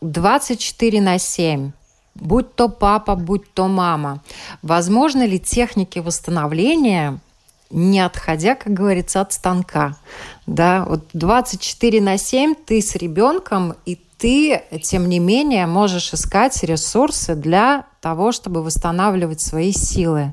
24 0.01 1.01
на 1.01 1.19
7, 1.19 1.73
будь 2.17 2.55
то 2.55 2.69
папа, 2.69 3.15
будь 3.15 3.53
то 3.55 3.69
мама. 3.69 4.21
Возможно 4.63 5.25
ли 5.25 5.39
техники 5.39 6.01
восстановления 6.01 7.21
не 7.73 8.01
отходя, 8.01 8.55
как 8.55 8.73
говорится, 8.73 9.21
от 9.21 9.33
станка. 9.33 9.97
Да, 10.47 10.85
вот 10.87 11.01
24 11.13 12.01
на 12.01 12.19
7 12.19 12.55
ты 12.55 12.81
с 12.81 12.95
ребенком, 12.95 13.77
и 13.87 13.97
ты, 14.19 14.63
тем 14.83 15.09
не 15.09 15.19
менее, 15.19 15.67
можешь 15.67 16.13
искать 16.13 16.63
ресурсы 16.63 17.35
для 17.35 17.87
того, 18.01 18.31
чтобы 18.31 18.63
восстанавливать 18.63 19.41
свои 19.41 19.73
силы. 19.73 20.33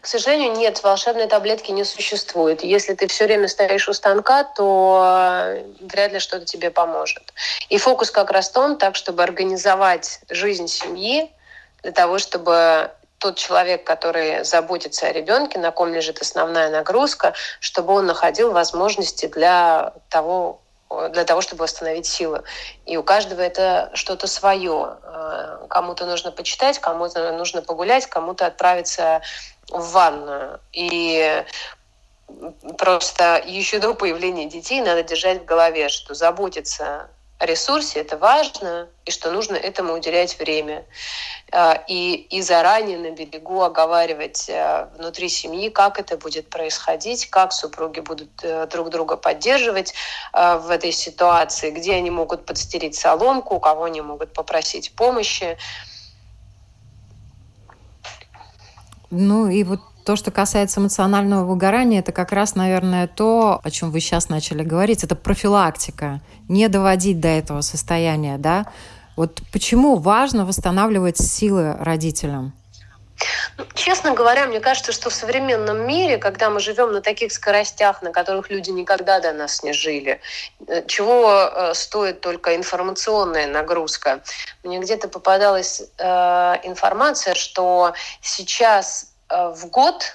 К 0.00 0.06
сожалению, 0.06 0.52
нет, 0.52 0.82
волшебной 0.82 1.26
таблетки 1.26 1.70
не 1.70 1.84
существует. 1.84 2.62
Если 2.62 2.94
ты 2.94 3.06
все 3.08 3.26
время 3.26 3.46
стоишь 3.46 3.88
у 3.88 3.92
станка, 3.92 4.44
то 4.44 5.02
э, 5.04 5.62
вряд 5.80 6.12
ли 6.12 6.18
что-то 6.18 6.46
тебе 6.46 6.70
поможет. 6.70 7.34
И 7.68 7.78
фокус 7.78 8.10
как 8.10 8.30
раз 8.30 8.48
в 8.48 8.52
том, 8.52 8.78
так, 8.78 8.96
чтобы 8.96 9.22
организовать 9.22 10.20
жизнь 10.30 10.68
семьи, 10.68 11.30
для 11.82 11.92
того, 11.92 12.18
чтобы 12.18 12.90
тот 13.18 13.36
человек, 13.36 13.84
который 13.84 14.44
заботится 14.44 15.06
о 15.06 15.12
ребенке, 15.12 15.58
на 15.58 15.70
ком 15.70 15.92
лежит 15.92 16.20
основная 16.20 16.70
нагрузка, 16.70 17.34
чтобы 17.60 17.92
он 17.92 18.06
находил 18.06 18.52
возможности 18.52 19.26
для 19.26 19.92
того, 20.08 20.60
для 21.10 21.24
того, 21.24 21.40
чтобы 21.40 21.62
восстановить 21.62 22.06
силы. 22.06 22.42
И 22.86 22.96
у 22.96 23.02
каждого 23.02 23.40
это 23.40 23.90
что-то 23.94 24.26
свое. 24.26 24.96
Э, 25.02 25.66
кому-то 25.68 26.06
нужно 26.06 26.30
почитать, 26.30 26.78
кому-то 26.78 27.32
нужно 27.32 27.60
погулять, 27.60 28.06
кому-то 28.06 28.46
отправиться 28.46 29.20
в 29.68 29.90
ванную. 29.90 30.60
И 30.72 31.44
просто 32.78 33.42
еще 33.44 33.80
до 33.80 33.94
появления 33.94 34.46
детей 34.46 34.80
надо 34.80 35.02
держать 35.02 35.42
в 35.42 35.44
голове, 35.44 35.88
что 35.88 36.14
заботиться 36.14 37.08
ресурсе, 37.44 38.00
это 38.00 38.16
важно, 38.16 38.88
и 39.04 39.10
что 39.10 39.30
нужно 39.30 39.54
этому 39.54 39.94
уделять 39.94 40.38
время. 40.38 40.84
А, 41.52 41.82
и, 41.86 42.14
и 42.14 42.42
заранее 42.42 42.98
на 42.98 43.10
берегу 43.10 43.62
оговаривать 43.62 44.50
а, 44.50 44.90
внутри 44.98 45.28
семьи, 45.28 45.70
как 45.70 45.98
это 45.98 46.16
будет 46.16 46.50
происходить, 46.50 47.30
как 47.30 47.52
супруги 47.52 48.00
будут 48.00 48.30
э, 48.42 48.66
друг 48.66 48.90
друга 48.90 49.16
поддерживать 49.16 49.94
а, 50.32 50.58
в 50.58 50.68
этой 50.70 50.92
ситуации, 50.92 51.70
где 51.70 51.94
они 51.94 52.10
могут 52.10 52.44
подстерить 52.44 52.96
соломку, 52.96 53.54
у 53.54 53.60
кого 53.60 53.84
они 53.84 54.00
могут 54.00 54.32
попросить 54.32 54.94
помощи. 54.94 55.56
Ну 59.10 59.48
и 59.48 59.64
вот 59.64 59.80
то, 60.08 60.16
что 60.16 60.30
касается 60.30 60.80
эмоционального 60.80 61.44
выгорания, 61.44 61.98
это 61.98 62.12
как 62.12 62.32
раз, 62.32 62.54
наверное, 62.54 63.06
то, 63.06 63.60
о 63.62 63.70
чем 63.70 63.90
вы 63.90 64.00
сейчас 64.00 64.30
начали 64.30 64.62
говорить, 64.62 65.04
это 65.04 65.14
профилактика, 65.14 66.22
не 66.48 66.66
доводить 66.68 67.20
до 67.20 67.28
этого 67.28 67.60
состояния, 67.60 68.38
да. 68.38 68.64
Вот 69.16 69.42
почему 69.52 69.96
важно 69.96 70.46
восстанавливать 70.46 71.18
силы 71.18 71.74
родителям? 71.78 72.54
Ну, 73.58 73.66
честно 73.74 74.14
говоря, 74.14 74.46
мне 74.46 74.60
кажется, 74.60 74.92
что 74.92 75.10
в 75.10 75.14
современном 75.14 75.86
мире, 75.86 76.16
когда 76.16 76.48
мы 76.48 76.60
живем 76.60 76.92
на 76.92 77.02
таких 77.02 77.30
скоростях, 77.30 78.00
на 78.00 78.10
которых 78.10 78.48
люди 78.48 78.70
никогда 78.70 79.20
до 79.20 79.34
нас 79.34 79.62
не 79.62 79.74
жили, 79.74 80.22
э, 80.66 80.86
чего 80.86 81.30
э, 81.30 81.74
стоит 81.74 82.22
только 82.22 82.56
информационная 82.56 83.46
нагрузка. 83.46 84.22
Мне 84.62 84.78
где-то 84.78 85.08
попадалась 85.08 85.82
э, 85.98 86.04
информация, 86.62 87.34
что 87.34 87.92
сейчас 88.22 89.07
в 89.30 89.66
год 89.66 90.14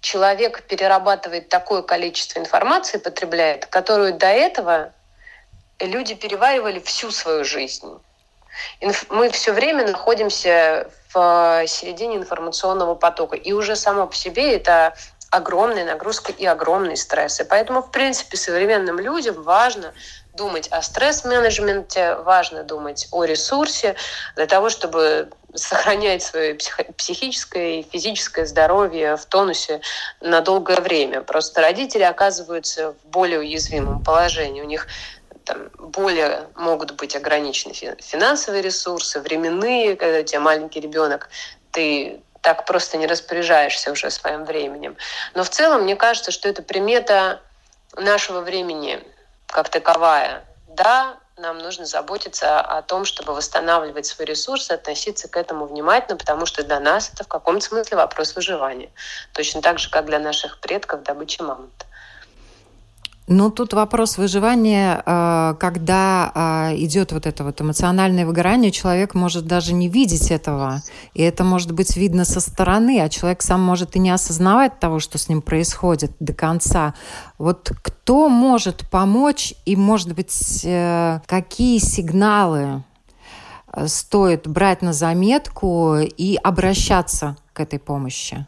человек 0.00 0.62
перерабатывает 0.62 1.48
такое 1.48 1.82
количество 1.82 2.38
информации, 2.38 2.98
потребляет, 2.98 3.66
которую 3.66 4.14
до 4.14 4.26
этого 4.26 4.92
люди 5.80 6.14
переваривали 6.14 6.78
всю 6.80 7.10
свою 7.10 7.44
жизнь. 7.44 7.88
Мы 9.08 9.30
все 9.30 9.52
время 9.52 9.86
находимся 9.86 10.90
в 11.12 11.64
середине 11.66 12.16
информационного 12.16 12.94
потока. 12.94 13.36
И 13.36 13.52
уже 13.52 13.76
само 13.76 14.06
по 14.06 14.14
себе 14.14 14.54
это 14.54 14.94
огромная 15.30 15.84
нагрузка 15.84 16.32
и 16.32 16.44
огромный 16.44 16.96
стресс. 16.96 17.40
И 17.40 17.44
поэтому, 17.44 17.82
в 17.82 17.90
принципе, 17.90 18.36
современным 18.36 19.00
людям 19.00 19.42
важно 19.42 19.92
думать 20.34 20.68
о 20.68 20.82
стресс-менеджменте, 20.82 22.16
важно 22.16 22.62
думать 22.62 23.08
о 23.10 23.24
ресурсе 23.24 23.96
для 24.36 24.46
того, 24.46 24.68
чтобы 24.68 25.30
сохранять 25.54 26.22
свое 26.22 26.54
психическое 26.96 27.80
и 27.80 27.82
физическое 27.82 28.46
здоровье 28.46 29.16
в 29.16 29.24
тонусе 29.26 29.80
на 30.20 30.40
долгое 30.40 30.80
время. 30.80 31.22
Просто 31.22 31.60
родители 31.60 32.02
оказываются 32.02 32.92
в 32.92 33.06
более 33.06 33.38
уязвимом 33.38 34.02
положении. 34.02 34.62
У 34.62 34.66
них 34.66 34.88
там, 35.44 35.70
более 35.78 36.48
могут 36.54 36.92
быть 36.92 37.14
ограничены 37.14 37.72
финансовые 38.00 38.62
ресурсы, 38.62 39.20
временные, 39.20 39.96
когда 39.96 40.20
у 40.20 40.22
тебя 40.22 40.40
маленький 40.40 40.80
ребенок, 40.80 41.28
ты 41.70 42.20
так 42.40 42.66
просто 42.66 42.98
не 42.98 43.06
распоряжаешься 43.06 43.90
уже 43.90 44.10
своим 44.10 44.44
временем. 44.44 44.96
Но 45.34 45.44
в 45.44 45.50
целом, 45.50 45.82
мне 45.82 45.96
кажется, 45.96 46.30
что 46.30 46.48
это 46.48 46.62
примета 46.62 47.40
нашего 47.96 48.40
времени 48.40 49.02
как 49.46 49.68
таковая. 49.68 50.44
Да, 50.68 51.16
нам 51.36 51.58
нужно 51.58 51.84
заботиться 51.84 52.60
о 52.60 52.82
том, 52.82 53.04
чтобы 53.04 53.34
восстанавливать 53.34 54.06
свои 54.06 54.26
ресурсы, 54.26 54.72
относиться 54.72 55.28
к 55.28 55.36
этому 55.36 55.66
внимательно, 55.66 56.16
потому 56.16 56.46
что 56.46 56.62
для 56.62 56.78
нас 56.78 57.10
это 57.12 57.24
в 57.24 57.28
каком-то 57.28 57.64
смысле 57.64 57.96
вопрос 57.96 58.36
выживания. 58.36 58.90
Точно 59.32 59.60
так 59.60 59.78
же, 59.78 59.90
как 59.90 60.06
для 60.06 60.18
наших 60.18 60.60
предков 60.60 61.02
добыча 61.02 61.42
мамонта. 61.42 61.86
Ну, 63.26 63.50
тут 63.50 63.72
вопрос 63.72 64.18
выживания, 64.18 65.02
э, 65.04 65.54
когда 65.58 66.30
э, 66.34 66.76
идет 66.76 67.12
вот 67.12 67.24
это 67.24 67.42
вот 67.42 67.58
эмоциональное 67.58 68.26
выгорание, 68.26 68.70
человек 68.70 69.14
может 69.14 69.46
даже 69.46 69.72
не 69.72 69.88
видеть 69.88 70.30
этого, 70.30 70.82
и 71.14 71.22
это 71.22 71.42
может 71.42 71.72
быть 71.72 71.96
видно 71.96 72.26
со 72.26 72.40
стороны, 72.40 73.00
а 73.00 73.08
человек 73.08 73.40
сам 73.40 73.62
может 73.62 73.96
и 73.96 73.98
не 73.98 74.10
осознавать 74.10 74.78
того, 74.78 75.00
что 75.00 75.16
с 75.16 75.30
ним 75.30 75.40
происходит 75.40 76.12
до 76.20 76.34
конца. 76.34 76.92
Вот 77.38 77.72
кто 77.80 78.28
может 78.28 78.90
помочь, 78.90 79.54
и, 79.64 79.74
может 79.74 80.12
быть, 80.14 80.60
э, 80.62 81.20
какие 81.24 81.78
сигналы 81.78 82.84
стоит 83.86 84.46
брать 84.46 84.82
на 84.82 84.92
заметку 84.92 85.96
и 85.96 86.36
обращаться 86.36 87.38
к 87.54 87.60
этой 87.60 87.78
помощи? 87.78 88.46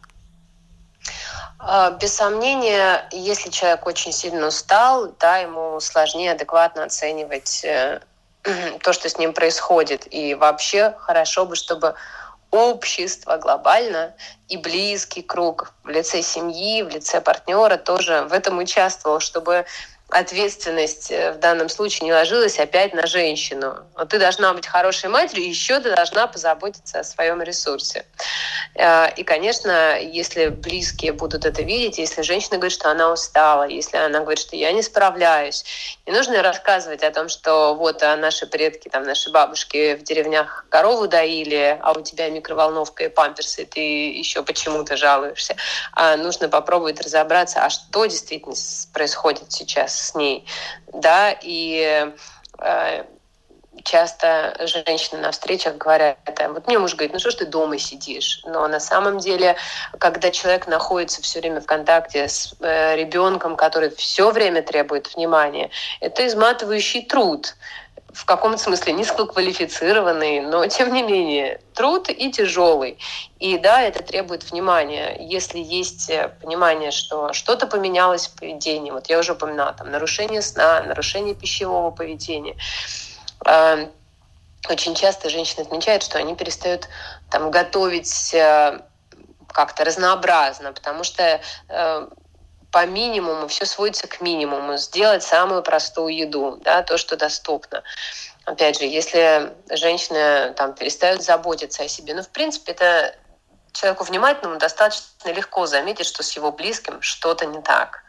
А, 1.69 1.91
без 1.91 2.15
сомнения, 2.15 3.09
если 3.11 3.51
человек 3.51 3.85
очень 3.89 4.13
сильно 4.13 4.47
устал, 4.47 5.13
да, 5.19 5.39
ему 5.39 5.81
сложнее 5.81 6.31
адекватно 6.31 6.85
оценивать 6.85 7.65
э, 7.65 8.01
то, 8.83 8.93
что 8.93 9.09
с 9.09 9.19
ним 9.19 9.33
происходит. 9.33 10.07
И 10.15 10.35
вообще 10.35 10.95
хорошо 11.01 11.45
бы, 11.45 11.57
чтобы 11.57 11.97
общество 12.53 13.37
глобально 13.39 14.15
и 14.49 14.57
близкий 14.57 15.23
круг 15.23 15.73
в 15.83 15.89
лице 15.89 16.23
семьи, 16.23 16.83
в 16.83 16.89
лице 16.89 17.21
партнера 17.21 17.77
тоже 17.79 18.23
в 18.31 18.33
этом 18.33 18.59
участвовал, 18.59 19.19
чтобы 19.19 19.67
ответственность 20.09 21.11
э, 21.11 21.33
в 21.33 21.39
данном 21.39 21.69
случае 21.69 22.07
не 22.07 22.13
ложилась 22.13 22.61
опять 22.61 22.95
на 22.95 23.07
женщину. 23.07 23.77
Вот 23.97 24.09
ты 24.11 24.19
должна 24.19 24.55
быть 24.55 24.67
хорошей 24.67 25.11
матерью, 25.11 25.45
и 25.45 25.49
еще 25.49 25.81
ты 25.81 25.95
должна 25.95 26.29
позаботиться 26.29 27.01
о 27.01 27.05
своем 27.05 27.43
ресурсе. 27.43 28.07
Э, 28.77 29.13
и, 29.17 29.25
конечно, 29.25 29.99
если 29.99 30.47
близкие 30.47 31.13
будут 31.13 31.45
это 31.45 31.63
видеть, 31.63 31.99
если 31.99 32.23
женщина 32.23 32.59
говорит, 32.59 32.73
что 32.73 32.91
она 32.91 33.13
устала, 33.13 33.67
если 33.67 33.97
она 33.97 34.21
говорит, 34.21 34.39
что 34.39 34.55
я 34.55 34.71
не 34.71 34.83
справляюсь, 34.83 35.65
не 36.07 36.13
нужно 36.13 36.41
рассказывать 36.41 37.03
о 37.03 37.11
том, 37.11 37.29
что 37.29 37.75
вот 37.75 38.03
а 38.05 38.17
наши 38.17 38.47
предки, 38.47 38.89
там, 38.89 39.03
наши 39.03 39.31
бабушки 39.31 39.97
в 39.97 40.05
деревнях 40.05 40.67
корову 40.69 41.09
доили, 41.09 41.79
а 41.83 41.93
у 41.93 42.01
тебя 42.01 42.31
микроволновка 42.31 43.05
и 43.05 43.09
памперсы, 43.09 43.63
и 43.63 43.67
ты 43.67 43.81
еще 43.81 44.45
почему-то 44.45 44.97
жалуешься. 44.97 45.57
А 45.93 46.17
нужно 46.17 46.49
попробовать 46.49 47.01
разобраться, 47.01 47.65
а 47.65 47.71
что 47.71 48.07
действительно 48.07 48.55
происходит 48.93 49.51
сейчас 49.51 49.96
с 49.97 50.15
ней, 50.15 50.47
да, 50.93 51.37
и 51.41 52.13
э, 52.59 53.05
часто 53.85 54.57
женщины 54.67 55.21
на 55.21 55.31
встречах 55.31 55.77
говорят, 55.77 56.19
вот 56.49 56.67
мне 56.67 56.79
муж 56.79 56.95
говорит, 56.95 57.13
ну 57.13 57.19
что 57.19 57.31
ж 57.31 57.35
ты 57.35 57.47
дома 57.47 57.79
сидишь? 57.79 58.43
Но 58.45 58.67
на 58.69 58.81
самом 58.81 59.19
деле, 59.19 59.57
когда 59.99 60.31
человек 60.31 60.67
находится 60.67 61.23
все 61.23 61.41
время 61.41 61.61
в 61.61 61.67
контакте 61.67 62.29
с 62.29 62.55
э, 62.61 62.97
ребенком, 62.97 63.57
который 63.57 63.91
все 63.91 64.31
время 64.31 64.63
требует 64.63 65.15
внимания, 65.15 65.71
это 66.01 66.27
изматывающий 66.27 67.03
труд 67.03 67.55
в 68.17 68.25
каком-то 68.25 68.57
смысле 68.57 68.95
низкоквалифицированный, 68.95 70.41
но 70.41 70.67
тем 70.69 70.93
не 70.93 71.03
менее 71.03 71.61
труд 71.75 72.09
и 72.09 72.33
тяжелый. 72.33 72.99
И 73.39 73.59
да, 73.59 73.83
это 73.83 74.03
требует 74.03 74.51
внимания. 74.51 75.17
Если 75.21 75.59
есть 75.59 76.09
э, 76.09 76.31
понимание, 76.41 76.91
что 76.91 77.35
что-то 77.35 77.67
поменялось 77.67 78.29
в 78.29 78.39
поведении, 78.39 78.91
вот 78.91 79.09
я 79.09 79.19
уже 79.19 79.33
упоминала, 79.33 79.75
там, 79.75 79.91
нарушение 79.91 80.41
сна, 80.41 80.83
нарушение 80.83 81.35
пищевого 81.35 81.91
поведения, 81.91 82.57
э, 83.45 83.87
очень 84.71 84.95
часто 84.95 85.29
женщины 85.29 85.61
отмечают, 85.61 86.03
что 86.03 86.19
они 86.19 86.35
перестают 86.35 86.89
там, 87.31 87.51
готовить 87.51 88.33
э, 88.33 88.81
как-то 89.49 89.85
разнообразно, 89.85 90.73
потому 90.73 91.05
что 91.05 91.41
по 92.77 92.85
минимуму, 92.85 93.49
все 93.49 93.65
сводится 93.65 94.07
к 94.07 94.21
минимуму, 94.21 94.77
сделать 94.77 95.23
самую 95.23 95.63
простую 95.63 96.15
еду, 96.15 96.61
да, 96.63 96.83
то, 96.83 96.99
что 96.99 97.17
доступно. 97.17 97.83
Опять 98.45 98.79
же, 98.79 98.85
если 98.85 99.55
женщина 99.71 100.53
там 100.55 100.75
перестает 100.75 101.23
заботиться 101.23 101.85
о 101.85 101.89
себе, 101.89 102.13
ну, 102.13 102.23
в 102.23 102.29
принципе, 102.29 102.73
это 102.73 103.17
человеку 103.73 104.05
внимательному 104.05 104.59
достаточно 104.59 105.33
легко 105.33 105.65
заметить, 105.65 106.05
что 106.05 106.23
с 106.23 106.37
его 106.37 106.53
близким 106.53 107.01
что-то 107.01 107.47
не 107.47 107.63
так. 107.63 108.03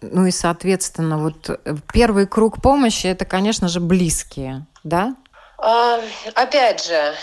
Ну 0.00 0.26
и, 0.26 0.32
соответственно, 0.32 1.18
вот 1.18 1.50
э, 1.50 1.76
первый 1.92 2.26
круг 2.26 2.60
помощи 2.60 3.06
это, 3.06 3.24
конечно 3.24 3.68
же, 3.68 3.78
близкие, 3.78 4.66
да? 4.82 5.14
А, 5.58 6.00
опять 6.34 6.84
же, 6.84 7.14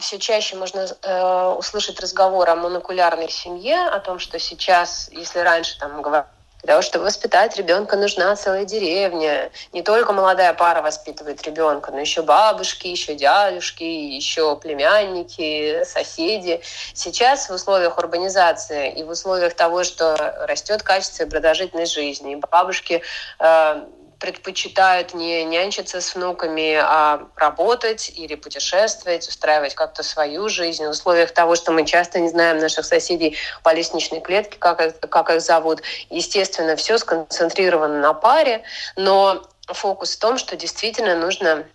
все 0.00 0.18
чаще 0.18 0.56
можно 0.56 0.86
э, 1.02 1.54
услышать 1.58 2.00
разговор 2.00 2.48
о 2.50 2.56
монокулярной 2.56 3.30
семье, 3.30 3.86
о 3.86 4.00
том, 4.00 4.18
что 4.18 4.38
сейчас, 4.38 5.08
если 5.12 5.38
раньше 5.38 5.78
там 5.78 6.02
говорили 6.02 6.26
для 6.62 6.74
того, 6.74 6.82
чтобы 6.82 7.06
воспитать 7.06 7.56
ребенка, 7.56 7.96
нужна 7.96 8.36
целая 8.36 8.66
деревня. 8.66 9.50
Не 9.72 9.82
только 9.82 10.12
молодая 10.12 10.52
пара 10.52 10.82
воспитывает 10.82 11.42
ребенка, 11.42 11.90
но 11.90 12.00
еще 12.00 12.20
бабушки, 12.20 12.86
еще 12.86 13.14
дядюшки, 13.14 13.82
еще 13.82 14.56
племянники, 14.56 15.84
соседи. 15.84 16.60
Сейчас 16.92 17.48
в 17.48 17.54
условиях 17.54 17.96
урбанизации 17.96 18.92
и 18.92 19.02
в 19.02 19.08
условиях 19.08 19.54
того, 19.54 19.84
что 19.84 20.16
растет 20.46 20.82
качество 20.82 21.22
и 21.22 21.28
продолжительность 21.30 21.94
жизни, 21.94 22.34
бабушки 22.34 23.02
э, 23.38 23.84
предпочитают 24.20 25.14
не 25.14 25.44
нянчиться 25.44 26.02
с 26.02 26.14
внуками, 26.14 26.74
а 26.74 27.26
работать 27.36 28.12
или 28.14 28.34
путешествовать, 28.34 29.26
устраивать 29.26 29.74
как-то 29.74 30.02
свою 30.02 30.50
жизнь 30.50 30.86
в 30.86 30.90
условиях 30.90 31.32
того, 31.32 31.56
что 31.56 31.72
мы 31.72 31.86
часто 31.86 32.20
не 32.20 32.28
знаем 32.28 32.58
наших 32.58 32.84
соседей 32.84 33.38
по 33.64 33.72
лестничной 33.72 34.20
клетке, 34.20 34.58
как, 34.58 35.00
как 35.08 35.30
их 35.30 35.40
зовут. 35.40 35.82
Естественно, 36.10 36.76
все 36.76 36.98
сконцентрировано 36.98 37.98
на 37.98 38.12
паре, 38.12 38.62
но 38.94 39.42
фокус 39.66 40.14
в 40.14 40.20
том, 40.20 40.36
что 40.36 40.54
действительно 40.54 41.16
нужно 41.16 41.66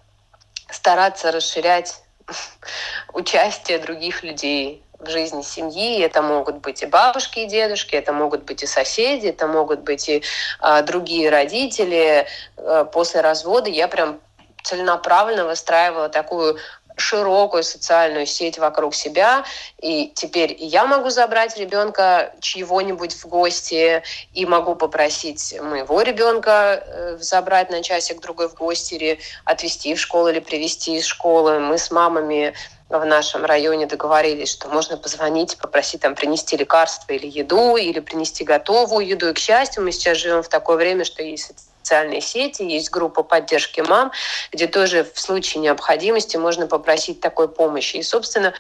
стараться 0.69 1.31
расширять 1.31 1.99
участие 3.13 3.79
других 3.79 4.23
людей 4.23 4.85
в 5.06 5.10
жизни 5.10 5.41
семьи. 5.41 6.02
Это 6.02 6.22
могут 6.22 6.58
быть 6.58 6.84
и 6.84 6.86
бабушки, 6.86 7.39
и 7.39 7.46
дедушки, 7.46 7.96
это 7.96 8.13
могут 8.13 8.44
быть 8.44 8.63
и 8.63 8.68
соседи, 8.68 9.28
это 9.28 9.48
могут 9.48 9.82
быть 9.82 10.10
и 10.10 10.24
а, 10.60 10.82
другие 10.82 11.30
родители. 11.30 12.28
А, 12.58 12.86
после 12.86 13.22
развода 13.22 13.70
я 13.70 13.88
прям 13.88 14.20
целенаправленно 14.63 15.46
выстраивала 15.46 16.10
такую 16.10 16.58
широкую 16.97 17.63
социальную 17.63 18.25
сеть 18.25 18.58
вокруг 18.58 18.95
себя, 18.95 19.43
и 19.79 20.12
теперь 20.15 20.55
я 20.60 20.86
могу 20.86 21.10
забрать 21.10 21.58
ребенка 21.58 22.34
чьего-нибудь 22.39 23.13
в 23.13 23.25
гости, 23.27 24.03
и 24.34 24.45
могу 24.45 24.75
попросить 24.75 25.55
моего 25.62 26.01
ребенка 26.01 26.84
э, 26.86 27.17
забрать 27.19 27.69
на 27.69 27.81
часик 27.84 28.21
другой 28.21 28.49
в 28.49 28.55
гости, 28.55 28.95
или 28.95 29.19
отвезти 29.43 29.95
в 29.95 29.99
школу, 29.99 30.29
или 30.29 30.39
привезти 30.39 30.97
из 30.97 31.05
школы. 31.05 31.60
Мы 31.60 31.77
с 31.77 31.91
мамами 31.91 32.53
в 32.89 33.03
нашем 33.03 33.45
районе 33.45 33.88
договорились, 33.88 34.51
что 34.51 34.69
можно 34.69 34.97
позвонить, 34.97 35.58
попросить 35.58 36.01
там 36.01 36.15
принести 36.15 36.55
лекарства 36.55 37.13
или 37.13 37.27
еду, 37.27 37.77
или 37.77 37.99
принести 37.99 38.43
готовую 38.43 39.08
еду. 39.08 39.29
И, 39.29 39.34
к 39.34 39.39
счастью, 39.39 39.84
мы 39.84 39.91
сейчас 39.91 40.17
живем 40.17 40.43
в 40.43 40.49
такое 40.49 40.77
время, 40.77 41.03
что 41.03 41.23
есть 41.23 41.51
социальные 41.86 42.21
сети, 42.21 42.63
есть 42.63 42.89
группа 42.89 43.21
поддержки 43.21 43.82
мам, 43.82 44.12
где 44.52 44.65
тоже 44.65 45.04
в 45.04 45.19
случае 45.19 45.62
необходимости 45.62 46.36
можно 46.36 46.65
попросить 46.65 47.21
такой 47.21 47.48
помощи. 47.48 47.98
И, 47.98 48.04
собственно, 48.04 48.56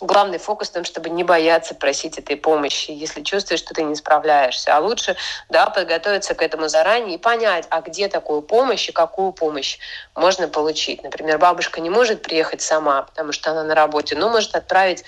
главный 0.00 0.38
фокус 0.38 0.70
в 0.70 0.72
том, 0.72 0.84
чтобы 0.84 1.10
не 1.10 1.22
бояться 1.22 1.74
просить 1.74 2.16
этой 2.16 2.36
помощи, 2.36 2.90
если 2.90 3.20
чувствуешь, 3.22 3.60
что 3.60 3.74
ты 3.74 3.82
не 3.82 3.94
справляешься. 3.94 4.74
А 4.74 4.80
лучше 4.80 5.14
да, 5.50 5.66
подготовиться 5.66 6.34
к 6.34 6.40
этому 6.40 6.68
заранее 6.68 7.16
и 7.16 7.18
понять, 7.18 7.66
а 7.68 7.82
где 7.82 8.08
такую 8.08 8.40
помощь 8.40 8.88
и 8.88 8.92
какую 8.92 9.32
помощь 9.32 9.78
можно 10.14 10.48
получить. 10.48 11.02
Например, 11.02 11.36
бабушка 11.36 11.82
не 11.82 11.90
может 11.90 12.22
приехать 12.22 12.62
сама, 12.62 13.02
потому 13.02 13.32
что 13.32 13.50
она 13.50 13.62
на 13.62 13.74
работе, 13.74 14.16
но 14.16 14.30
может 14.30 14.54
отправить 14.54 15.04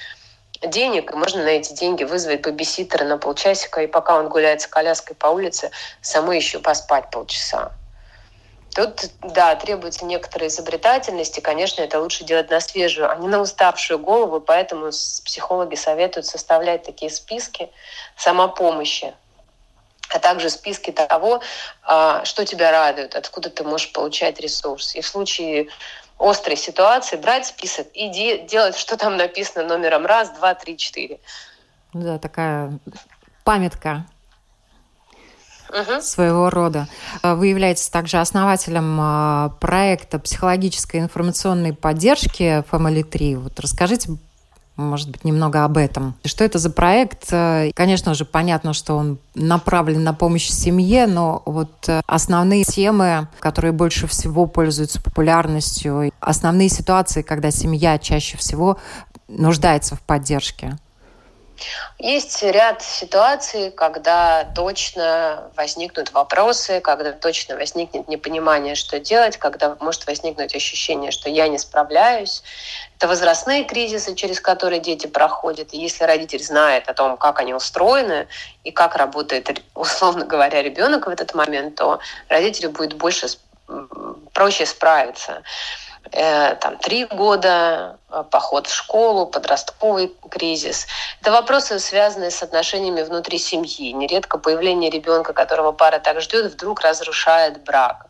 денег, 0.64 1.12
и 1.12 1.16
можно 1.16 1.42
на 1.42 1.48
эти 1.48 1.72
деньги 1.72 2.05
вызвать 2.05 2.42
бабиситера 2.42 3.05
на 3.05 3.18
полчасика, 3.18 3.83
и 3.83 3.87
пока 3.87 4.18
он 4.18 4.29
гуляет 4.29 4.61
с 4.61 4.66
коляской 4.66 5.16
по 5.16 5.29
улице, 5.29 5.70
самой 6.01 6.37
еще 6.37 6.59
поспать 6.59 7.11
полчаса. 7.11 7.72
Тут, 8.75 9.11
да, 9.20 9.55
требуется 9.55 10.07
некоторая 10.07 10.48
изобретательность, 10.48 11.37
и, 11.37 11.42
конечно, 11.42 11.83
это 11.83 12.01
лучше 12.01 12.25
делать 12.25 12.51
на 12.51 12.59
свежую, 12.61 13.11
а 13.11 13.16
не 13.16 13.29
на 13.29 13.40
уставшую 13.40 13.98
голову, 13.98 14.40
поэтому 14.40 14.88
психологи 14.88 15.75
советуют 15.75 16.27
составлять 16.27 16.83
такие 16.83 17.11
списки 17.11 17.70
самопомощи, 18.16 19.12
а 20.09 20.18
также 20.18 20.48
списки 20.48 20.90
того, 20.90 21.42
а, 21.83 22.25
что 22.25 22.46
тебя 22.46 22.70
радует, 22.70 23.14
откуда 23.14 23.51
ты 23.51 23.62
можешь 23.62 23.92
получать 23.92 24.40
ресурс. 24.40 24.94
И 24.94 25.03
в 25.03 25.07
случае 25.07 25.68
острой 26.22 26.56
ситуации 26.56 27.16
брать 27.16 27.46
список 27.46 27.88
и 27.94 28.08
де- 28.08 28.46
делать, 28.46 28.76
что 28.76 28.96
там 28.96 29.16
написано 29.16 29.66
номером 29.66 30.06
раз, 30.06 30.30
два, 30.30 30.54
три, 30.54 30.76
четыре. 30.76 31.18
Да, 31.92 32.18
такая 32.18 32.78
памятка 33.44 34.06
угу. 35.68 36.00
своего 36.00 36.50
рода. 36.50 36.87
А 37.22 37.35
вы 37.35 37.48
являетесь 37.48 37.88
также 37.88 38.18
основателем 38.18 38.98
а, 39.00 39.48
проекта 39.61 40.18
психологической 40.18 41.00
информационной 41.00 41.72
поддержки 41.74 42.64
Family 42.70 43.02
3. 43.02 43.37
Вот 43.37 43.58
расскажите, 43.61 44.12
может 44.82 45.10
быть, 45.10 45.24
немного 45.24 45.64
об 45.64 45.76
этом. 45.76 46.14
Что 46.24 46.44
это 46.44 46.58
за 46.58 46.70
проект? 46.70 47.28
Конечно 47.74 48.14
же, 48.14 48.24
понятно, 48.24 48.72
что 48.72 48.96
он 48.96 49.18
направлен 49.34 50.04
на 50.04 50.12
помощь 50.12 50.48
семье, 50.48 51.06
но 51.06 51.42
вот 51.46 51.88
э, 51.88 52.02
основные 52.06 52.64
темы, 52.64 53.28
которые 53.38 53.72
больше 53.72 54.06
всего 54.06 54.46
пользуются 54.46 55.02
популярностью, 55.02 56.12
основные 56.20 56.68
ситуации, 56.68 57.22
когда 57.22 57.50
семья 57.50 57.98
чаще 57.98 58.36
всего 58.36 58.78
нуждается 59.28 59.96
в 59.96 60.00
поддержке. 60.02 60.76
Есть 61.98 62.42
ряд 62.42 62.83
ситуаций, 62.83 63.70
когда 63.70 64.44
точно 64.55 65.51
возникнут 65.57 66.12
вопросы, 66.12 66.81
когда 66.81 67.12
точно 67.12 67.57
возникнет 67.57 68.09
непонимание, 68.09 68.75
что 68.75 68.98
делать, 68.98 69.37
когда 69.37 69.77
может 69.81 70.07
возникнуть 70.07 70.55
ощущение, 70.55 71.11
что 71.11 71.29
я 71.29 71.48
не 71.48 71.59
справляюсь. 71.59 72.42
Это 72.96 73.09
возрастные 73.09 73.64
кризисы, 73.64 74.14
через 74.14 74.40
которые 74.40 74.81
дети 74.81 75.07
проходят. 75.07 75.72
И 75.72 75.79
если 75.79 76.05
родитель 76.05 76.42
знает 76.42 76.88
о 76.88 76.94
том, 76.94 77.16
как 77.16 77.40
они 77.40 77.55
устроены 77.55 78.29
и 78.64 78.70
как 78.70 78.96
работает, 78.96 79.62
условно 79.75 80.25
говоря, 80.25 80.62
ребенок 80.62 81.07
в 81.07 81.11
этот 81.11 81.35
момент, 81.35 81.77
то 81.77 82.01
родителю 82.29 82.70
будет 82.70 82.94
больше 82.94 83.29
проще 84.33 84.66
справиться. 84.66 85.42
Э, 86.10 86.56
там, 86.56 86.78
три 86.78 87.04
года, 87.04 87.98
э, 88.10 88.24
поход 88.30 88.66
в 88.66 88.74
школу, 88.74 89.26
подростковый 89.26 90.12
кризис. 90.30 90.86
Это 91.20 91.30
вопросы, 91.30 91.78
связанные 91.78 92.30
с 92.30 92.42
отношениями 92.42 93.02
внутри 93.02 93.38
семьи. 93.38 93.92
Нередко 93.92 94.38
появление 94.38 94.90
ребенка, 94.90 95.32
которого 95.32 95.72
пара 95.72 96.00
так 96.00 96.20
ждет, 96.20 96.52
вдруг 96.52 96.80
разрушает 96.80 97.62
брак. 97.62 98.06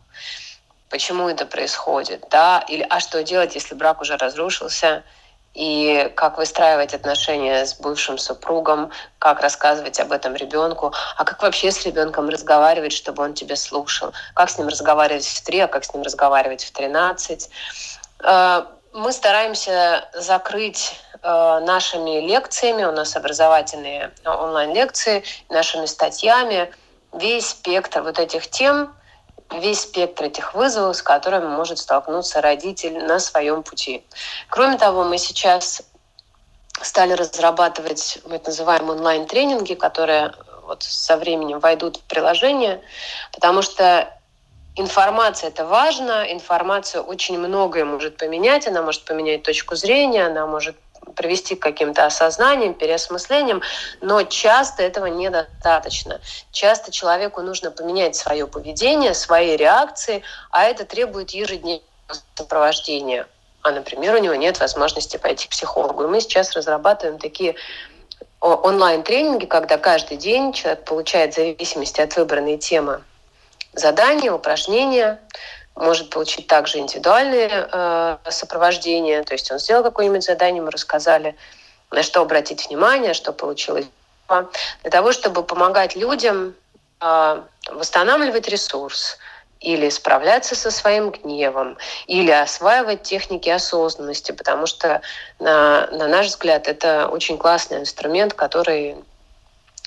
Почему 0.89 1.29
это 1.29 1.45
происходит? 1.45 2.25
Да? 2.29 2.63
Или, 2.67 2.85
а 2.89 2.99
что 2.99 3.23
делать, 3.23 3.55
если 3.55 3.75
брак 3.75 4.01
уже 4.01 4.17
разрушился? 4.17 5.03
И 5.53 6.11
как 6.15 6.37
выстраивать 6.37 6.93
отношения 6.93 7.65
с 7.65 7.75
бывшим 7.75 8.17
супругом, 8.17 8.91
как 9.19 9.41
рассказывать 9.41 9.99
об 9.99 10.11
этом 10.11 10.35
ребенку, 10.35 10.93
а 11.15 11.23
как 11.23 11.41
вообще 11.43 11.71
с 11.71 11.85
ребенком 11.85 12.29
разговаривать, 12.29 12.93
чтобы 12.93 13.23
он 13.23 13.33
тебя 13.33 13.55
слушал, 13.55 14.13
как 14.33 14.49
с 14.49 14.57
ним 14.57 14.67
разговаривать 14.67 15.25
в 15.25 15.43
три, 15.43 15.59
а 15.59 15.67
как 15.67 15.83
с 15.83 15.93
ним 15.93 16.03
разговаривать 16.03 16.63
в 16.63 16.71
тринадцать. 16.71 17.49
Э, 18.23 18.63
мы 18.93 19.11
стараемся 19.11 20.09
закрыть 20.13 20.99
э, 21.21 21.59
нашими 21.65 22.19
лекциями, 22.21 22.83
у 22.83 22.91
нас 22.91 23.15
образовательные 23.15 24.11
онлайн-лекции, 24.25 25.23
нашими 25.49 25.85
статьями 25.85 26.71
весь 27.11 27.49
спектр 27.49 28.01
вот 28.01 28.19
этих 28.19 28.49
тем, 28.49 28.95
весь 29.59 29.81
спектр 29.81 30.25
этих 30.25 30.53
вызовов, 30.53 30.95
с 30.95 31.01
которыми 31.01 31.47
может 31.47 31.79
столкнуться 31.79 32.41
родитель 32.41 33.05
на 33.05 33.19
своем 33.19 33.63
пути. 33.63 34.03
Кроме 34.49 34.77
того, 34.77 35.03
мы 35.03 35.17
сейчас 35.17 35.83
стали 36.81 37.13
разрабатывать, 37.13 38.19
мы 38.25 38.35
это 38.35 38.49
называем 38.49 38.89
онлайн-тренинги, 38.89 39.73
которые 39.73 40.33
вот 40.63 40.83
со 40.83 41.17
временем 41.17 41.59
войдут 41.59 41.97
в 41.97 42.01
приложение, 42.03 42.81
потому 43.31 43.61
что 43.61 44.09
информация 44.75 45.49
это 45.49 45.65
важно, 45.65 46.25
информация 46.31 47.01
очень 47.01 47.37
многое 47.37 47.85
может 47.85 48.17
поменять, 48.17 48.67
она 48.67 48.81
может 48.81 49.05
поменять 49.05 49.43
точку 49.43 49.75
зрения, 49.75 50.25
она 50.25 50.47
может 50.47 50.75
привести 51.15 51.55
к 51.55 51.61
каким-то 51.61 52.05
осознаниям, 52.05 52.73
переосмыслениям, 52.73 53.61
но 54.01 54.23
часто 54.23 54.83
этого 54.83 55.07
недостаточно. 55.07 56.19
Часто 56.51 56.91
человеку 56.91 57.41
нужно 57.41 57.71
поменять 57.71 58.15
свое 58.15 58.47
поведение, 58.47 59.13
свои 59.13 59.55
реакции, 59.55 60.23
а 60.51 60.63
это 60.63 60.85
требует 60.85 61.31
ежедневного 61.31 61.83
сопровождения. 62.35 63.27
А, 63.61 63.71
например, 63.71 64.15
у 64.15 64.17
него 64.19 64.35
нет 64.35 64.59
возможности 64.59 65.17
пойти 65.17 65.47
к 65.47 65.51
психологу. 65.51 66.03
И 66.03 66.07
мы 66.07 66.19
сейчас 66.19 66.51
разрабатываем 66.51 67.17
такие 67.17 67.55
онлайн-тренинги, 68.41 69.45
когда 69.45 69.77
каждый 69.77 70.17
день 70.17 70.51
человек 70.51 70.83
получает 70.83 71.33
в 71.33 71.35
зависимости 71.37 72.01
от 72.01 72.15
выбранной 72.17 72.57
темы 72.57 73.01
задания, 73.73 74.31
упражнения, 74.31 75.19
может 75.75 76.09
получить 76.09 76.47
также 76.47 76.77
индивидуальное 76.79 77.69
э, 77.71 78.17
сопровождение. 78.29 79.23
То 79.23 79.33
есть 79.33 79.51
он 79.51 79.59
сделал 79.59 79.83
какое-нибудь 79.83 80.23
задание, 80.23 80.61
мы 80.61 80.71
рассказали, 80.71 81.35
на 81.91 82.03
что 82.03 82.21
обратить 82.21 82.67
внимание, 82.67 83.13
что 83.13 83.33
получилось. 83.33 83.85
Для 84.27 84.91
того, 84.91 85.11
чтобы 85.11 85.43
помогать 85.43 85.95
людям 85.95 86.55
э, 87.01 87.41
восстанавливать 87.71 88.47
ресурс, 88.47 89.17
или 89.63 89.89
справляться 89.89 90.55
со 90.55 90.69
своим 90.69 91.09
гневом, 91.09 91.77
или 92.07 92.31
осваивать 92.31 93.03
техники 93.03 93.49
осознанности, 93.49 94.33
потому 94.33 94.67
что, 94.67 95.01
на, 95.39 95.87
на 95.87 96.07
наш 96.07 96.27
взгляд, 96.27 96.67
это 96.67 97.07
очень 97.07 97.37
классный 97.37 97.79
инструмент, 97.79 98.33
который 98.33 98.97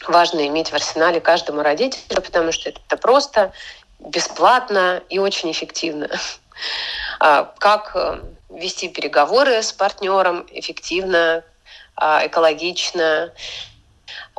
важно 0.09 0.47
иметь 0.47 0.71
в 0.71 0.75
арсенале 0.75 1.21
каждому 1.21 1.63
родителю, 1.63 2.23
потому 2.23 2.53
что 2.53 2.71
это 2.71 2.97
просто, 2.97 3.53
бесплатно 3.99 5.03
и 5.09 5.19
очень 5.19 5.51
эффективно. 5.51 6.09
А, 7.19 7.53
как 7.59 7.93
э, 7.95 8.21
вести 8.51 8.89
переговоры 8.89 9.63
с 9.63 9.73
партнером 9.73 10.47
эффективно, 10.51 11.45
а, 11.97 12.27
экологично. 12.27 13.33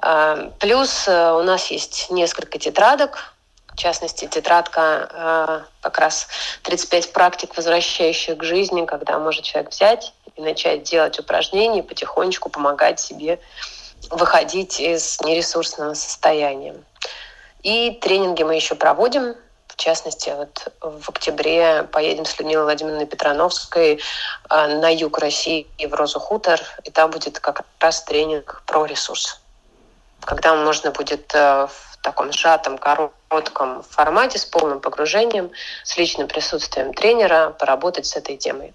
А, 0.01 0.51
плюс 0.59 1.07
э, 1.07 1.31
у 1.33 1.43
нас 1.43 1.67
есть 1.71 2.09
несколько 2.09 2.59
тетрадок, 2.59 3.33
в 3.73 3.77
частности, 3.77 4.25
тетрадка 4.25 5.67
как 5.81 5.99
раз 5.99 6.27
35 6.63 7.13
практик, 7.13 7.55
возвращающих 7.55 8.37
к 8.37 8.43
жизни, 8.43 8.85
когда 8.85 9.19
может 9.19 9.43
человек 9.43 9.71
взять 9.71 10.13
и 10.35 10.41
начать 10.41 10.81
делать 10.81 11.19
упражнения, 11.19 11.83
потихонечку 11.83 12.49
помогать 12.49 12.99
себе 12.99 13.39
выходить 14.09 14.79
из 14.79 15.21
нересурсного 15.21 15.93
состояния. 15.93 16.75
И 17.63 17.91
тренинги 18.01 18.43
мы 18.43 18.55
еще 18.55 18.75
проводим. 18.75 19.35
В 19.77 19.79
частности, 19.79 20.33
вот 20.35 20.73
в 20.81 21.09
октябре 21.09 21.83
поедем 21.83 22.25
с 22.25 22.39
Людмилой 22.39 22.63
Владимировной 22.63 23.05
Петрановской 23.05 24.01
а, 24.49 24.67
на 24.67 24.91
юг 24.91 25.19
России 25.19 25.67
в 25.77 25.93
Розу 25.93 26.19
Хутор, 26.19 26.59
и 26.83 26.89
там 26.89 27.11
будет 27.11 27.39
как 27.39 27.61
раз 27.79 28.03
тренинг 28.03 28.63
про 28.65 28.85
ресурс. 28.85 29.39
Когда 30.21 30.55
можно 30.55 30.89
будет 30.89 31.31
э, 31.35 31.67
в 31.67 31.97
таком 32.01 32.31
сжатом, 32.33 32.79
коротком 32.79 33.83
формате 33.83 34.39
с 34.39 34.45
полным 34.45 34.79
погружением, 34.79 35.51
с 35.83 35.95
личным 35.95 36.27
присутствием 36.27 36.91
тренера 36.91 37.51
поработать 37.51 38.07
с 38.07 38.15
этой 38.15 38.35
темой. 38.35 38.73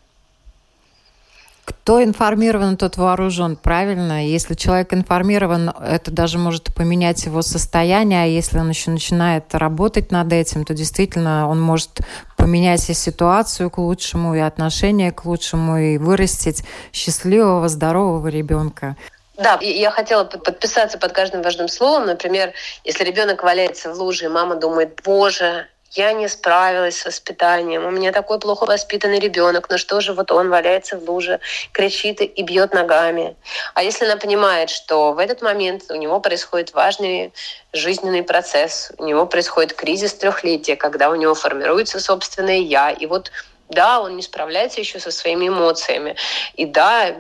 Кто 1.83 2.01
информирован, 2.01 2.77
тот 2.77 2.97
вооружен, 2.97 3.57
правильно? 3.57 4.25
Если 4.25 4.55
человек 4.55 4.95
информирован, 4.95 5.75
это 5.85 6.13
даже 6.13 6.39
может 6.39 6.73
поменять 6.73 7.25
его 7.25 7.43
состояние, 7.43 8.23
а 8.23 8.27
если 8.27 8.61
он 8.61 8.69
еще 8.69 8.93
начинает 8.93 9.53
работать 9.53 10.13
над 10.13 10.33
этим, 10.33 10.65
то 10.65 10.75
действительно 10.75 11.49
он 11.49 11.61
может 11.61 11.99
поменять 12.37 12.89
и 12.89 12.95
ситуацию 12.95 13.69
к 13.69 13.79
лучшему, 13.79 14.37
и 14.37 14.39
отношение 14.39 15.11
к 15.11 15.25
лучшему, 15.25 15.77
и 15.77 15.99
вырастить 15.99 16.63
счастливого, 16.93 17.69
здорового 17.69 18.29
ребенка. 18.29 18.97
Да, 19.37 19.59
я 19.61 19.91
хотела 19.91 20.23
подписаться 20.23 20.99
под 20.99 21.11
каждым 21.11 21.43
важным 21.43 21.67
словом. 21.67 22.07
Например, 22.07 22.53
если 22.85 23.03
ребенок 23.03 23.43
валяется 23.43 23.93
в 23.93 23.99
луже, 23.99 24.27
и 24.27 24.29
мама 24.29 24.55
думает, 24.55 25.01
боже, 25.05 25.67
я 25.95 26.13
не 26.13 26.29
справилась 26.29 26.99
с 26.99 27.05
воспитанием, 27.05 27.85
у 27.85 27.91
меня 27.91 28.13
такой 28.13 28.39
плохо 28.39 28.65
воспитанный 28.65 29.19
ребенок, 29.19 29.69
но 29.69 29.77
что 29.77 30.01
же 30.01 30.15
вот 30.15 30.31
он 30.31 30.49
валяется 30.49 30.99
в 30.99 31.09
луже, 31.09 31.41
кричит 31.73 32.21
и 32.21 32.43
бьет 32.43 32.73
ногами. 32.73 33.37
А 33.75 33.83
если 33.83 34.07
она 34.07 34.17
понимает, 34.17 34.71
что 34.71 35.13
в 35.13 35.19
этот 35.19 35.43
момент 35.43 35.85
у 35.91 35.95
него 35.95 36.19
происходит 36.21 36.73
важный 36.73 37.33
жизненный 37.73 38.23
процесс, 38.23 38.93
у 38.99 39.05
него 39.05 39.27
происходит 39.27 39.75
кризис 39.75 40.15
трехлетия, 40.15 40.77
когда 40.77 41.11
у 41.11 41.15
него 41.15 41.35
формируется 41.35 42.01
собственное 42.01 42.59
я, 42.59 42.91
и 42.91 43.07
вот 43.07 43.31
да, 43.73 44.01
он 44.01 44.17
не 44.17 44.23
справляется 44.23 44.81
еще 44.81 45.01
со 45.01 45.11
своими 45.11 45.49
эмоциями. 45.49 46.17
И 46.55 46.67
да, 46.67 47.15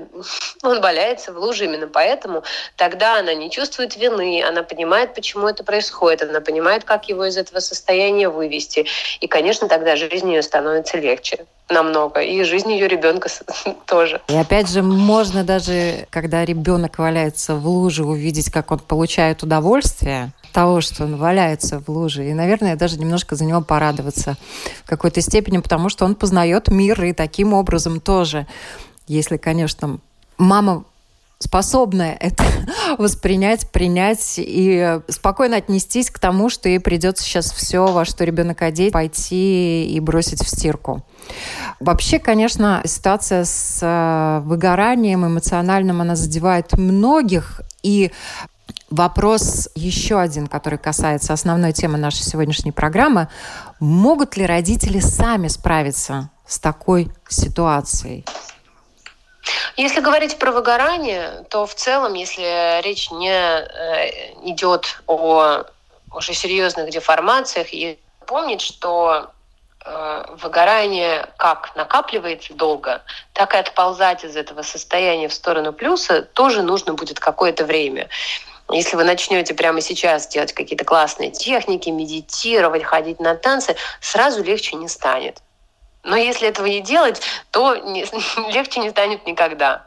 он 0.62 0.80
валяется 0.80 1.32
в 1.32 1.38
луже 1.38 1.64
именно 1.64 1.88
поэтому. 1.88 2.44
Тогда 2.76 3.18
она 3.18 3.34
не 3.34 3.50
чувствует 3.50 3.96
вины, 3.96 4.42
она 4.46 4.62
понимает, 4.62 5.14
почему 5.14 5.48
это 5.48 5.64
происходит, 5.64 6.22
она 6.22 6.40
понимает, 6.40 6.84
как 6.84 7.08
его 7.08 7.24
из 7.24 7.36
этого 7.36 7.60
состояния 7.60 8.28
вывести. 8.28 8.86
И, 9.20 9.26
конечно, 9.26 9.68
тогда 9.68 9.96
жизнь 9.96 10.30
ее 10.30 10.42
становится 10.42 10.98
легче 10.98 11.46
намного, 11.68 12.20
и 12.20 12.42
жизнь 12.44 12.70
ее 12.72 12.88
ребенка 12.88 13.28
тоже. 13.86 14.20
И 14.28 14.34
опять 14.34 14.68
же, 14.68 14.82
можно 14.82 15.44
даже, 15.44 16.06
когда 16.10 16.44
ребенок 16.44 16.98
валяется 16.98 17.54
в 17.54 17.66
луже, 17.66 18.04
увидеть, 18.04 18.50
как 18.50 18.70
он 18.70 18.78
получает 18.78 19.42
удовольствие, 19.42 20.32
того, 20.52 20.80
что 20.80 21.04
он 21.04 21.16
валяется 21.16 21.80
в 21.80 21.88
луже. 21.88 22.28
И, 22.28 22.34
наверное, 22.34 22.76
даже 22.76 22.98
немножко 22.98 23.36
за 23.36 23.44
него 23.44 23.62
порадоваться 23.62 24.36
в 24.84 24.88
какой-то 24.88 25.20
степени, 25.20 25.58
потому 25.58 25.88
что 25.88 26.04
он 26.04 26.14
познает 26.14 26.68
мир 26.68 27.02
и 27.04 27.12
таким 27.12 27.54
образом 27.54 28.00
тоже, 28.00 28.46
если, 29.06 29.38
конечно, 29.38 29.98
мама 30.38 30.84
способная 31.42 32.16
это 32.18 32.44
воспринять, 32.98 33.68
принять 33.70 34.34
и 34.38 35.00
спокойно 35.08 35.56
отнестись 35.56 36.10
к 36.10 36.18
тому, 36.18 36.48
что 36.48 36.68
ей 36.68 36.78
придется 36.78 37.24
сейчас 37.24 37.50
все, 37.50 37.86
во 37.86 38.04
что 38.04 38.24
ребенок 38.24 38.62
одеть, 38.62 38.92
пойти 38.92 39.86
и 39.92 40.00
бросить 40.00 40.42
в 40.42 40.48
стирку. 40.48 41.04
Вообще, 41.80 42.18
конечно, 42.18 42.82
ситуация 42.84 43.44
с 43.44 43.78
э, 43.82 44.40
выгоранием 44.46 45.26
эмоциональным, 45.26 46.00
она 46.00 46.16
задевает 46.16 46.72
многих, 46.76 47.60
и 47.82 48.12
Вопрос 48.90 49.70
еще 49.74 50.20
один, 50.20 50.46
который 50.46 50.78
касается 50.78 51.32
основной 51.32 51.72
темы 51.72 51.96
нашей 51.96 52.24
сегодняшней 52.24 52.72
программы. 52.72 53.28
Могут 53.80 54.36
ли 54.36 54.44
родители 54.44 55.00
сами 55.00 55.48
справиться 55.48 56.28
с 56.46 56.58
такой 56.58 57.10
ситуацией? 57.26 58.26
Если 59.76 60.00
говорить 60.00 60.38
про 60.38 60.52
выгорание, 60.52 61.44
то 61.48 61.66
в 61.66 61.74
целом, 61.74 62.14
если 62.14 62.80
речь 62.82 63.10
не 63.10 63.32
э, 63.32 64.34
идет 64.44 65.02
о 65.06 65.64
уже 66.14 66.34
серьезных 66.34 66.90
деформациях, 66.90 67.72
и 67.72 67.98
помнить, 68.26 68.60
что 68.60 69.30
э, 69.84 70.24
выгорание 70.42 71.28
как 71.38 71.74
накапливается 71.74 72.54
долго, 72.54 73.02
так 73.32 73.54
и 73.54 73.58
отползать 73.58 74.24
из 74.24 74.36
этого 74.36 74.62
состояния 74.62 75.28
в 75.28 75.34
сторону 75.34 75.72
плюса 75.72 76.22
тоже 76.22 76.62
нужно 76.62 76.94
будет 76.94 77.18
какое-то 77.18 77.64
время. 77.64 78.08
Если 78.70 78.96
вы 78.96 79.04
начнете 79.04 79.54
прямо 79.54 79.80
сейчас 79.80 80.28
делать 80.28 80.52
какие-то 80.52 80.84
классные 80.84 81.30
техники, 81.30 81.90
медитировать, 81.90 82.84
ходить 82.84 83.20
на 83.20 83.34
танцы, 83.34 83.76
сразу 84.00 84.42
легче 84.42 84.76
не 84.76 84.88
станет. 84.88 85.42
Но 86.04 86.16
если 86.16 86.48
этого 86.48 86.66
не 86.66 86.80
делать, 86.80 87.22
то 87.50 87.76
не, 87.76 88.04
легче 88.52 88.80
не 88.80 88.90
станет 88.90 89.26
никогда. 89.26 89.86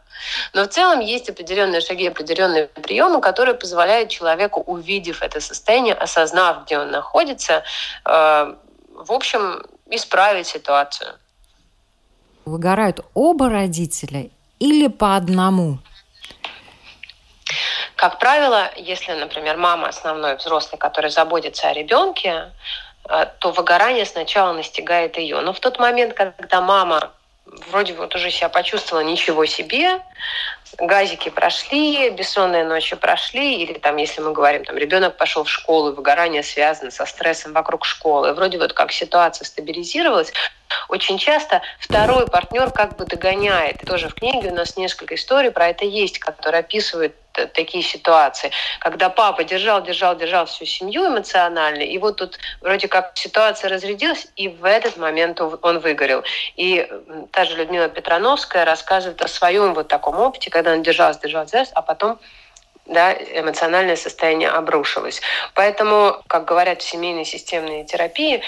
Но 0.53 0.63
в 0.63 0.67
целом 0.67 1.01
есть 1.01 1.29
определенные 1.29 1.81
шаги, 1.81 2.07
определенные 2.07 2.67
приемы, 2.67 3.19
которые 3.21 3.55
позволяют 3.55 4.09
человеку, 4.09 4.61
увидев 4.61 5.21
это 5.21 5.41
состояние, 5.41 5.93
осознав, 5.93 6.65
где 6.65 6.79
он 6.79 6.89
находится, 6.91 7.63
э, 8.05 8.55
в 8.93 9.11
общем, 9.11 9.61
исправить 9.89 10.47
ситуацию. 10.47 11.15
Выгорают 12.45 13.01
оба 13.13 13.49
родителя 13.49 14.29
или 14.59 14.87
по 14.87 15.15
одному? 15.15 15.79
Как 17.95 18.19
правило, 18.19 18.71
если, 18.77 19.13
например, 19.13 19.57
мама 19.57 19.87
основной 19.87 20.35
взрослый, 20.35 20.77
который 20.77 21.09
заботится 21.09 21.69
о 21.69 21.73
ребенке, 21.73 22.51
то 23.39 23.51
выгорание 23.51 24.05
сначала 24.05 24.53
настигает 24.53 25.17
ее. 25.17 25.41
Но 25.41 25.53
в 25.53 25.59
тот 25.59 25.79
момент, 25.79 26.13
когда 26.13 26.61
мама 26.61 27.11
вроде 27.45 27.93
вот 27.93 28.15
уже 28.15 28.31
себя 28.31 28.49
почувствовала 28.49 29.03
ничего 29.03 29.45
себе, 29.45 30.01
газики 30.79 31.29
прошли, 31.29 32.09
бессонные 32.09 32.63
ночи 32.63 32.95
прошли, 32.95 33.61
или 33.61 33.73
там, 33.73 33.97
если 33.97 34.21
мы 34.21 34.33
говорим, 34.33 34.65
там, 34.65 34.77
ребенок 34.77 35.17
пошел 35.17 35.43
в 35.43 35.49
школу, 35.49 35.93
выгорание 35.93 36.43
связано 36.43 36.91
со 36.91 37.05
стрессом 37.05 37.53
вокруг 37.53 37.85
школы, 37.85 38.33
вроде 38.33 38.57
вот 38.57 38.73
как 38.73 38.91
ситуация 38.91 39.45
стабилизировалась, 39.45 40.33
очень 40.89 41.17
часто 41.17 41.61
второй 41.79 42.27
партнер 42.27 42.71
как 42.71 42.97
бы 42.97 43.05
догоняет. 43.05 43.85
Тоже 43.85 44.09
в 44.09 44.15
книге 44.15 44.49
у 44.49 44.55
нас 44.55 44.75
несколько 44.75 45.15
историй 45.15 45.51
про 45.51 45.67
это 45.69 45.85
есть, 45.85 46.19
которые 46.19 46.59
описывают 46.59 47.15
такие 47.53 47.83
ситуации, 47.83 48.51
когда 48.79 49.09
папа 49.09 49.43
держал, 49.43 49.81
держал, 49.81 50.15
держал 50.15 50.45
всю 50.45 50.65
семью 50.65 51.07
эмоционально, 51.07 51.81
и 51.81 51.97
вот 51.97 52.17
тут 52.17 52.37
вроде 52.61 52.87
как 52.87 53.11
ситуация 53.15 53.69
разрядилась, 53.69 54.27
и 54.35 54.47
в 54.47 54.65
этот 54.65 54.97
момент 54.97 55.41
он 55.41 55.79
выгорел. 55.79 56.23
И 56.55 56.87
та 57.31 57.45
же 57.45 57.55
Людмила 57.55 57.89
Петрановская 57.89 58.65
рассказывает 58.65 59.21
о 59.21 59.27
своем 59.27 59.73
вот 59.73 59.87
таком 59.87 60.19
опыте, 60.19 60.49
когда 60.49 60.73
он 60.73 60.83
держался, 60.83 61.19
держался, 61.19 61.51
держался, 61.51 61.71
а 61.75 61.81
потом 61.81 62.19
да, 62.85 63.13
эмоциональное 63.13 63.95
состояние 63.95 64.49
обрушилось. 64.49 65.21
Поэтому, 65.55 66.21
как 66.27 66.45
говорят 66.45 66.81
в 66.81 66.87
семейной 66.87 67.25
системной 67.25 67.83
терапии, 67.83 68.41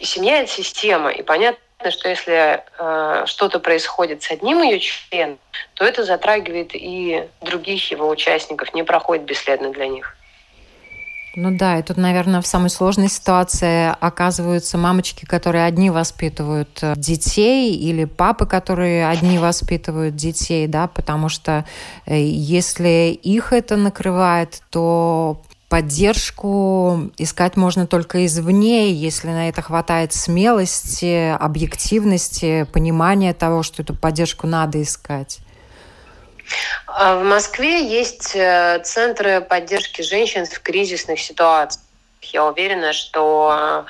семья– 0.00 0.40
это 0.42 0.50
система, 0.50 1.10
и 1.10 1.22
понятно, 1.22 1.60
что 1.90 2.08
если 2.08 2.62
э, 2.78 3.26
что-то 3.26 3.58
происходит 3.58 4.22
с 4.22 4.30
одним 4.30 4.62
ее 4.62 4.80
членом, 4.80 5.38
то 5.74 5.84
это 5.84 6.04
затрагивает 6.04 6.70
и 6.74 7.28
других 7.40 7.90
его 7.90 8.08
участников, 8.08 8.74
не 8.74 8.84
проходит 8.84 9.24
бесследно 9.24 9.70
для 9.72 9.86
них. 9.86 10.16
Ну 11.36 11.54
да, 11.54 11.78
и 11.78 11.82
тут, 11.82 11.98
наверное, 11.98 12.40
в 12.40 12.46
самой 12.46 12.70
сложной 12.70 13.08
ситуации 13.08 13.94
оказываются 14.00 14.78
мамочки, 14.78 15.26
которые 15.26 15.66
одни 15.66 15.90
воспитывают 15.90 16.78
э, 16.80 16.94
детей, 16.96 17.76
или 17.76 18.06
папы, 18.06 18.46
которые 18.46 19.06
одни 19.06 19.38
воспитывают 19.38 20.16
детей, 20.16 20.66
да, 20.66 20.86
потому 20.86 21.28
что 21.28 21.66
э, 22.06 22.18
если 22.18 23.10
их 23.22 23.52
это 23.52 23.76
накрывает, 23.76 24.62
то 24.70 25.42
поддержку 25.68 27.10
искать 27.18 27.56
можно 27.56 27.86
только 27.86 28.24
извне, 28.24 28.92
если 28.92 29.28
на 29.28 29.48
это 29.48 29.62
хватает 29.62 30.12
смелости, 30.12 31.34
объективности, 31.38 32.66
понимания 32.72 33.34
того, 33.34 33.62
что 33.62 33.82
эту 33.82 33.94
поддержку 33.94 34.46
надо 34.46 34.80
искать. 34.82 35.40
А 36.86 37.16
в 37.16 37.24
Москве 37.24 37.84
есть 37.84 38.36
э, 38.36 38.80
центры 38.84 39.40
поддержки 39.40 40.02
женщин 40.02 40.46
в 40.46 40.60
кризисных 40.60 41.18
ситуациях. 41.18 41.82
Я 42.22 42.44
уверена, 42.46 42.92
что 42.92 43.86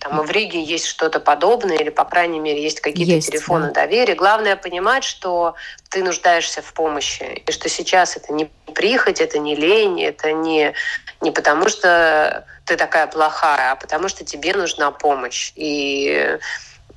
там 0.00 0.20
в 0.20 0.30
Риге 0.30 0.62
есть 0.62 0.86
что-то 0.86 1.20
подобное, 1.20 1.76
или, 1.76 1.90
по 1.90 2.04
крайней 2.04 2.40
мере, 2.40 2.62
есть 2.62 2.80
какие-то 2.80 3.12
есть, 3.12 3.30
телефоны 3.30 3.68
да. 3.68 3.82
доверия. 3.82 4.14
Главное 4.14 4.56
понимать, 4.56 5.04
что 5.04 5.54
ты 5.90 6.02
нуждаешься 6.02 6.62
в 6.62 6.72
помощи, 6.72 7.42
и 7.46 7.52
что 7.52 7.68
сейчас 7.68 8.16
это 8.16 8.32
не 8.32 8.50
прихоть, 8.74 9.20
это 9.20 9.38
не 9.38 9.54
лень, 9.54 10.02
это 10.02 10.32
не, 10.32 10.74
не 11.20 11.30
потому, 11.30 11.68
что 11.68 12.46
ты 12.64 12.76
такая 12.76 13.06
плохая, 13.06 13.72
а 13.72 13.76
потому 13.76 14.08
что 14.08 14.24
тебе 14.24 14.54
нужна 14.54 14.90
помощь. 14.90 15.52
И 15.56 16.38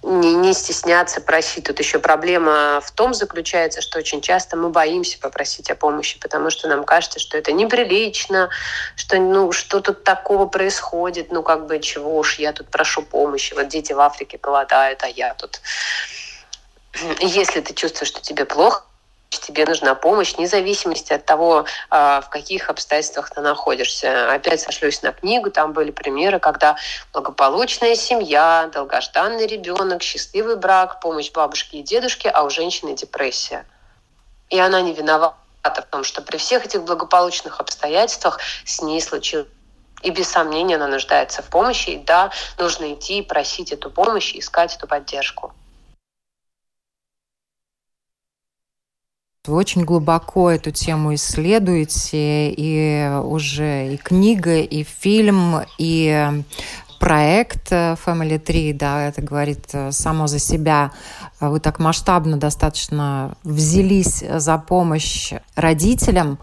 не, 0.04 0.34
не 0.34 0.54
стесняться 0.54 1.22
просить. 1.22 1.66
Тут 1.66 1.80
еще 1.80 2.00
проблема 2.00 2.82
в 2.82 2.92
том 2.92 3.14
заключается, 3.14 3.82
что 3.82 4.00
очень 4.00 4.22
часто 4.22 4.58
мы 4.58 4.70
боимся 4.70 5.20
попросить 5.20 5.70
о 5.70 5.76
помощи, 5.76 6.20
потому 6.20 6.50
что 6.50 6.68
нам 6.68 6.84
кажется, 6.84 7.20
что 7.20 7.38
это 7.38 7.52
неприлично, 7.52 8.50
что 8.96 9.18
ну 9.18 9.52
что 9.52 9.80
тут 9.82 10.04
такого 10.04 10.48
происходит, 10.48 11.32
ну 11.32 11.44
как 11.44 11.68
бы 11.68 11.80
чего 11.80 12.18
уж 12.18 12.40
я 12.40 12.52
тут 12.52 12.70
прошу 12.70 13.04
помощи. 13.04 13.54
Вот 13.54 13.68
дети 13.68 13.94
в 13.94 14.00
Африке 14.00 14.40
голодают, 14.42 15.04
а 15.04 15.08
я 15.08 15.34
тут. 15.36 15.62
Если 17.20 17.62
ты 17.62 17.74
чувствуешь, 17.74 18.10
что 18.10 18.22
тебе 18.22 18.46
плохо, 18.46 18.84
тебе 19.40 19.66
нужна 19.66 19.96
помощь, 19.96 20.36
вне 20.36 20.48
зависимости 20.48 21.14
от 21.14 21.26
того, 21.26 21.66
а, 21.90 22.22
в 22.22 22.30
каких 22.30 22.70
обстоятельствах 22.70 23.30
ты 23.30 23.42
находишься. 23.42 24.34
Опять 24.34 24.62
сошлюсь 24.62 25.02
на 25.02 25.12
книгу, 25.12 25.50
там 25.50 25.74
были 25.74 25.92
примеры, 25.92 26.40
когда 26.40 26.76
благополучная 27.14 27.96
семья, 27.96 28.70
долгожданный 28.74 29.48
ребенок, 29.48 30.04
счастливый 30.04 30.56
брак, 30.56 31.00
помощь 31.00 31.32
бабушке 31.32 31.80
и 31.80 31.84
дедушке, 31.84 32.30
а 32.30 32.44
у 32.44 32.50
женщины 32.50 32.96
депрессия. 32.96 33.66
И 34.50 34.60
она 34.60 34.82
не 34.82 34.94
виновата 34.94 35.36
в 35.64 35.86
том, 35.90 36.04
что 36.04 36.22
при 36.22 36.38
всех 36.38 36.66
этих 36.66 36.84
благополучных 36.84 37.60
обстоятельствах 37.60 38.40
с 38.66 38.82
ней 38.82 39.02
случилось 39.02 39.48
и 40.02 40.10
без 40.10 40.30
сомнения 40.30 40.76
она 40.76 40.88
нуждается 40.88 41.44
в 41.44 41.46
помощи. 41.46 41.92
И 41.92 41.98
да, 41.98 42.32
нужно 42.58 42.94
идти 42.94 43.20
и 43.20 43.22
просить 43.22 43.72
эту 43.72 43.92
помощь, 43.92 44.36
искать 44.36 44.76
эту 44.76 44.88
поддержку. 44.88 45.54
Вы 49.48 49.56
очень 49.56 49.86
глубоко 49.86 50.52
эту 50.52 50.70
тему 50.70 51.16
исследуете, 51.16 52.52
и 52.52 53.10
уже 53.24 53.96
и 53.96 53.98
книга, 53.98 54.60
и 54.60 54.84
фильм, 54.84 55.62
и 55.80 56.44
проект 57.00 57.72
Family 57.72 58.40
Tree, 58.40 58.72
да, 58.72 59.08
это 59.08 59.24
говорит 59.24 59.66
само 59.90 60.28
за 60.28 60.38
себя. 60.38 60.92
Вы 61.40 61.60
так 61.60 61.80
масштабно 61.80 62.38
достаточно 62.38 63.36
взялись 63.44 64.24
за 64.24 64.60
помощь 64.60 65.34
родителям. 65.56 66.38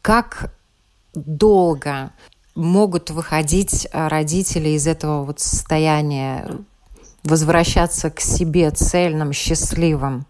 Как 0.00 0.54
долго 1.12 2.12
могут 2.54 3.10
выходить 3.10 3.88
родители 3.92 4.68
из 4.68 4.86
этого 4.86 5.24
вот 5.24 5.40
состояния, 5.40 6.48
возвращаться 7.24 8.10
к 8.10 8.20
себе 8.20 8.70
цельным, 8.70 9.32
счастливым? 9.32 10.24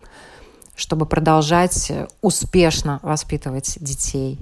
Чтобы 0.76 1.06
продолжать 1.06 1.92
успешно 2.20 3.00
воспитывать 3.02 3.76
детей? 3.80 4.38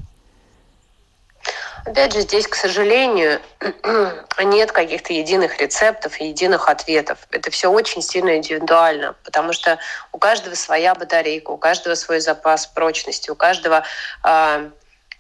Опять 1.85 2.13
же, 2.13 2.21
здесь, 2.21 2.47
к 2.47 2.55
сожалению, 2.55 3.41
нет 4.45 4.73
каких-то 4.73 5.13
единых 5.13 5.59
рецептов 5.61 6.21
и 6.21 6.29
единых 6.29 6.69
ответов. 6.69 7.19
Это 7.31 7.51
все 7.51 7.71
очень 7.71 8.03
сильно 8.03 8.37
индивидуально, 8.37 9.15
потому 9.25 9.53
что 9.53 9.79
у 10.13 10.19
каждого 10.19 10.55
своя 10.55 10.95
батарейка, 10.95 11.51
у 11.51 11.57
каждого 11.57 11.95
свой 11.95 12.21
запас 12.21 12.67
прочности, 12.67 13.31
у 13.31 13.35
каждого 13.35 13.85
э, 14.25 14.71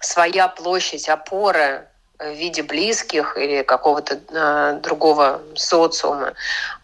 своя 0.01 0.49
площадь 0.49 1.09
опоры 1.09 1.87
в 2.21 2.33
виде 2.35 2.63
близких 2.63 3.37
или 3.39 3.63
какого-то 3.63 4.21
э, 4.29 4.79
другого 4.83 5.41
социума. 5.55 6.35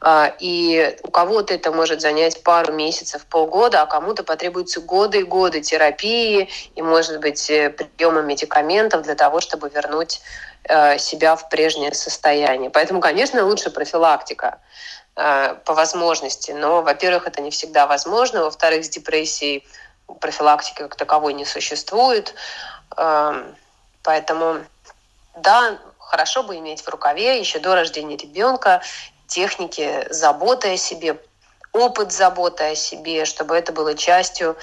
Э, 0.00 0.30
и 0.38 0.96
у 1.02 1.10
кого-то 1.10 1.52
это 1.52 1.70
может 1.72 2.00
занять 2.00 2.42
пару 2.42 2.72
месяцев, 2.72 3.26
полгода, 3.26 3.82
а 3.82 3.86
кому-то 3.86 4.24
потребуются 4.24 4.80
годы 4.80 5.20
и 5.20 5.24
годы 5.24 5.60
терапии 5.60 6.48
и, 6.74 6.82
может 6.82 7.20
быть, 7.20 7.50
э, 7.50 7.70
приема 7.70 8.22
медикаментов 8.22 9.02
для 9.02 9.14
того, 9.14 9.40
чтобы 9.40 9.68
вернуть 9.68 10.22
э, 10.64 10.98
себя 10.98 11.36
в 11.36 11.48
прежнее 11.50 11.92
состояние. 11.92 12.70
Поэтому, 12.70 13.00
конечно, 13.00 13.44
лучше 13.44 13.70
профилактика 13.70 14.58
э, 15.16 15.54
по 15.66 15.74
возможности. 15.74 16.52
Но, 16.52 16.80
во-первых, 16.80 17.26
это 17.26 17.42
не 17.42 17.50
всегда 17.50 17.86
возможно. 17.86 18.42
Во-вторых, 18.44 18.86
с 18.86 18.88
депрессией 18.88 19.66
профилактики 20.20 20.78
как 20.78 20.96
таковой 20.96 21.34
не 21.34 21.44
существует. 21.44 22.34
Э, 22.96 23.44
поэтому 24.02 24.60
да, 25.36 25.78
хорошо 25.98 26.42
бы 26.42 26.56
иметь 26.56 26.82
в 26.82 26.88
рукаве 26.88 27.38
еще 27.38 27.58
до 27.58 27.74
рождения 27.74 28.16
ребенка 28.16 28.82
техники 29.26 30.06
заботы 30.10 30.74
о 30.74 30.76
себе, 30.76 31.20
опыт 31.72 32.12
заботы 32.12 32.64
о 32.64 32.74
себе, 32.74 33.24
чтобы 33.24 33.56
это 33.56 33.72
было 33.72 33.94
частью 33.94 34.56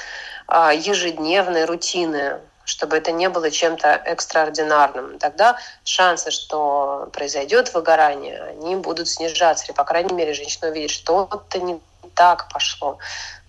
а, 0.47 0.73
ежедневной 0.73 1.65
рутины, 1.65 2.39
чтобы 2.65 2.97
это 2.97 3.11
не 3.11 3.29
было 3.29 3.51
чем-то 3.51 3.87
экстраординарным. 4.05 5.19
Тогда 5.19 5.57
шансы, 5.83 6.31
что 6.31 7.09
произойдет 7.11 7.73
выгорание, 7.73 8.41
они 8.41 8.75
будут 8.75 9.09
снижаться. 9.09 9.65
Или, 9.65 9.73
по 9.73 9.83
крайней 9.83 10.13
мере, 10.13 10.33
женщина 10.33 10.69
увидит, 10.69 10.91
что 10.91 11.27
что-то 11.27 11.59
не 11.59 11.79
так 12.15 12.49
пошло 12.51 12.97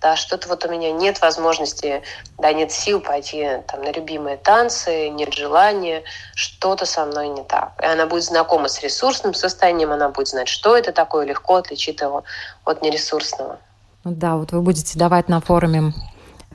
да, 0.05 0.16
что-то 0.16 0.50
вот 0.50 0.66
у 0.66 0.68
меня 0.70 0.92
нет 0.92 1.22
возможности, 1.22 2.03
да, 2.37 2.53
нет 2.53 2.70
сил 2.70 3.00
пойти 3.00 3.48
там 3.66 3.83
на 3.83 3.90
любимые 3.90 4.37
танцы, 4.37 5.09
нет 5.09 5.33
желания, 5.33 6.03
что-то 6.35 6.85
со 6.85 7.07
мной 7.07 7.29
не 7.29 7.42
так. 7.42 7.72
И 7.83 7.87
она 7.87 8.05
будет 8.05 8.24
знакома 8.24 8.68
с 8.68 8.83
ресурсным 8.83 9.33
состоянием, 9.33 9.92
она 9.92 10.11
будет 10.11 10.29
знать, 10.29 10.48
что 10.48 10.77
это 10.77 10.92
такое, 10.92 11.24
легко 11.24 11.55
отличить 11.55 12.03
его 12.03 12.22
от 12.66 12.83
нересурсного. 12.83 13.59
Ну 14.05 14.11
да, 14.11 14.37
вот 14.37 14.53
вы 14.53 14.61
будете 14.61 14.98
давать 14.98 15.31
на 15.31 15.40
форуме 15.40 15.94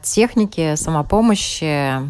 техники 0.03 0.75
самопомощи, 0.75 2.03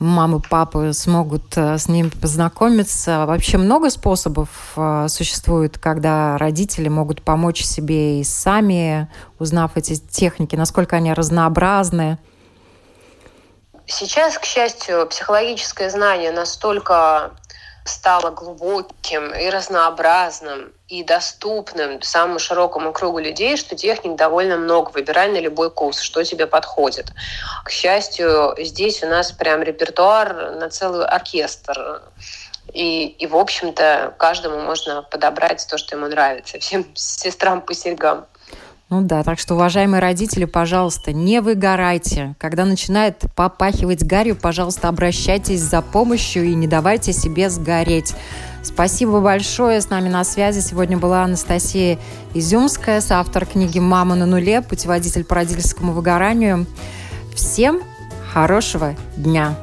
мамы, 0.00 0.40
папы 0.40 0.92
смогут 0.92 1.56
э, 1.56 1.78
с 1.78 1.86
ним 1.88 2.10
познакомиться. 2.10 3.26
Вообще 3.26 3.58
много 3.58 3.90
способов 3.90 4.48
э, 4.76 5.06
существует, 5.08 5.78
когда 5.78 6.38
родители 6.38 6.88
могут 6.88 7.22
помочь 7.22 7.62
себе 7.62 8.20
и 8.20 8.24
сами, 8.24 9.08
узнав 9.38 9.76
эти 9.76 9.94
техники, 9.96 10.56
насколько 10.56 10.96
они 10.96 11.12
разнообразны. 11.12 12.18
Сейчас, 13.86 14.38
к 14.38 14.44
счастью, 14.44 15.06
психологическое 15.06 15.90
знание 15.90 16.32
настолько 16.32 17.32
стало 17.84 18.30
глубоким 18.30 19.32
и 19.34 19.48
разнообразным 19.48 20.72
и 20.88 21.02
доступным 21.02 22.02
самому 22.02 22.38
широкому 22.38 22.92
кругу 22.92 23.18
людей, 23.18 23.56
что 23.56 23.76
техник 23.76 24.16
довольно 24.16 24.56
много. 24.56 24.90
Выбирай 24.90 25.28
на 25.28 25.38
любой 25.38 25.70
курс, 25.70 26.00
что 26.00 26.24
тебе 26.24 26.46
подходит. 26.46 27.12
К 27.64 27.70
счастью, 27.70 28.54
здесь 28.58 29.02
у 29.02 29.06
нас 29.06 29.32
прям 29.32 29.62
репертуар 29.62 30.56
на 30.56 30.68
целый 30.68 31.06
оркестр. 31.06 32.02
И, 32.72 33.06
и 33.06 33.26
в 33.26 33.36
общем-то, 33.36 34.14
каждому 34.18 34.60
можно 34.60 35.02
подобрать 35.02 35.66
то, 35.68 35.78
что 35.78 35.96
ему 35.96 36.06
нравится. 36.06 36.58
Всем 36.58 36.86
сестрам 36.94 37.60
по 37.60 37.74
серьгам. 37.74 38.26
Ну 38.90 39.02
да, 39.02 39.22
так 39.22 39.38
что, 39.38 39.54
уважаемые 39.54 40.00
родители, 40.00 40.46
пожалуйста, 40.46 41.12
не 41.12 41.40
выгорайте. 41.40 42.34
Когда 42.38 42.64
начинает 42.64 43.22
попахивать 43.36 44.02
гарью, 44.02 44.34
пожалуйста, 44.34 44.88
обращайтесь 44.88 45.60
за 45.60 45.80
помощью 45.80 46.44
и 46.44 46.56
не 46.56 46.66
давайте 46.66 47.12
себе 47.12 47.50
сгореть. 47.50 48.14
Спасибо 48.64 49.20
большое. 49.20 49.80
С 49.80 49.90
нами 49.90 50.08
на 50.08 50.24
связи 50.24 50.58
сегодня 50.58 50.98
была 50.98 51.22
Анастасия 51.22 52.00
Изюмская, 52.34 53.00
соавтор 53.00 53.46
книги 53.46 53.78
«Мама 53.78 54.16
на 54.16 54.26
нуле. 54.26 54.60
Путеводитель 54.60 55.22
по 55.22 55.36
родительскому 55.36 55.92
выгоранию». 55.92 56.66
Всем 57.32 57.82
хорошего 58.32 58.96
дня! 59.16 59.54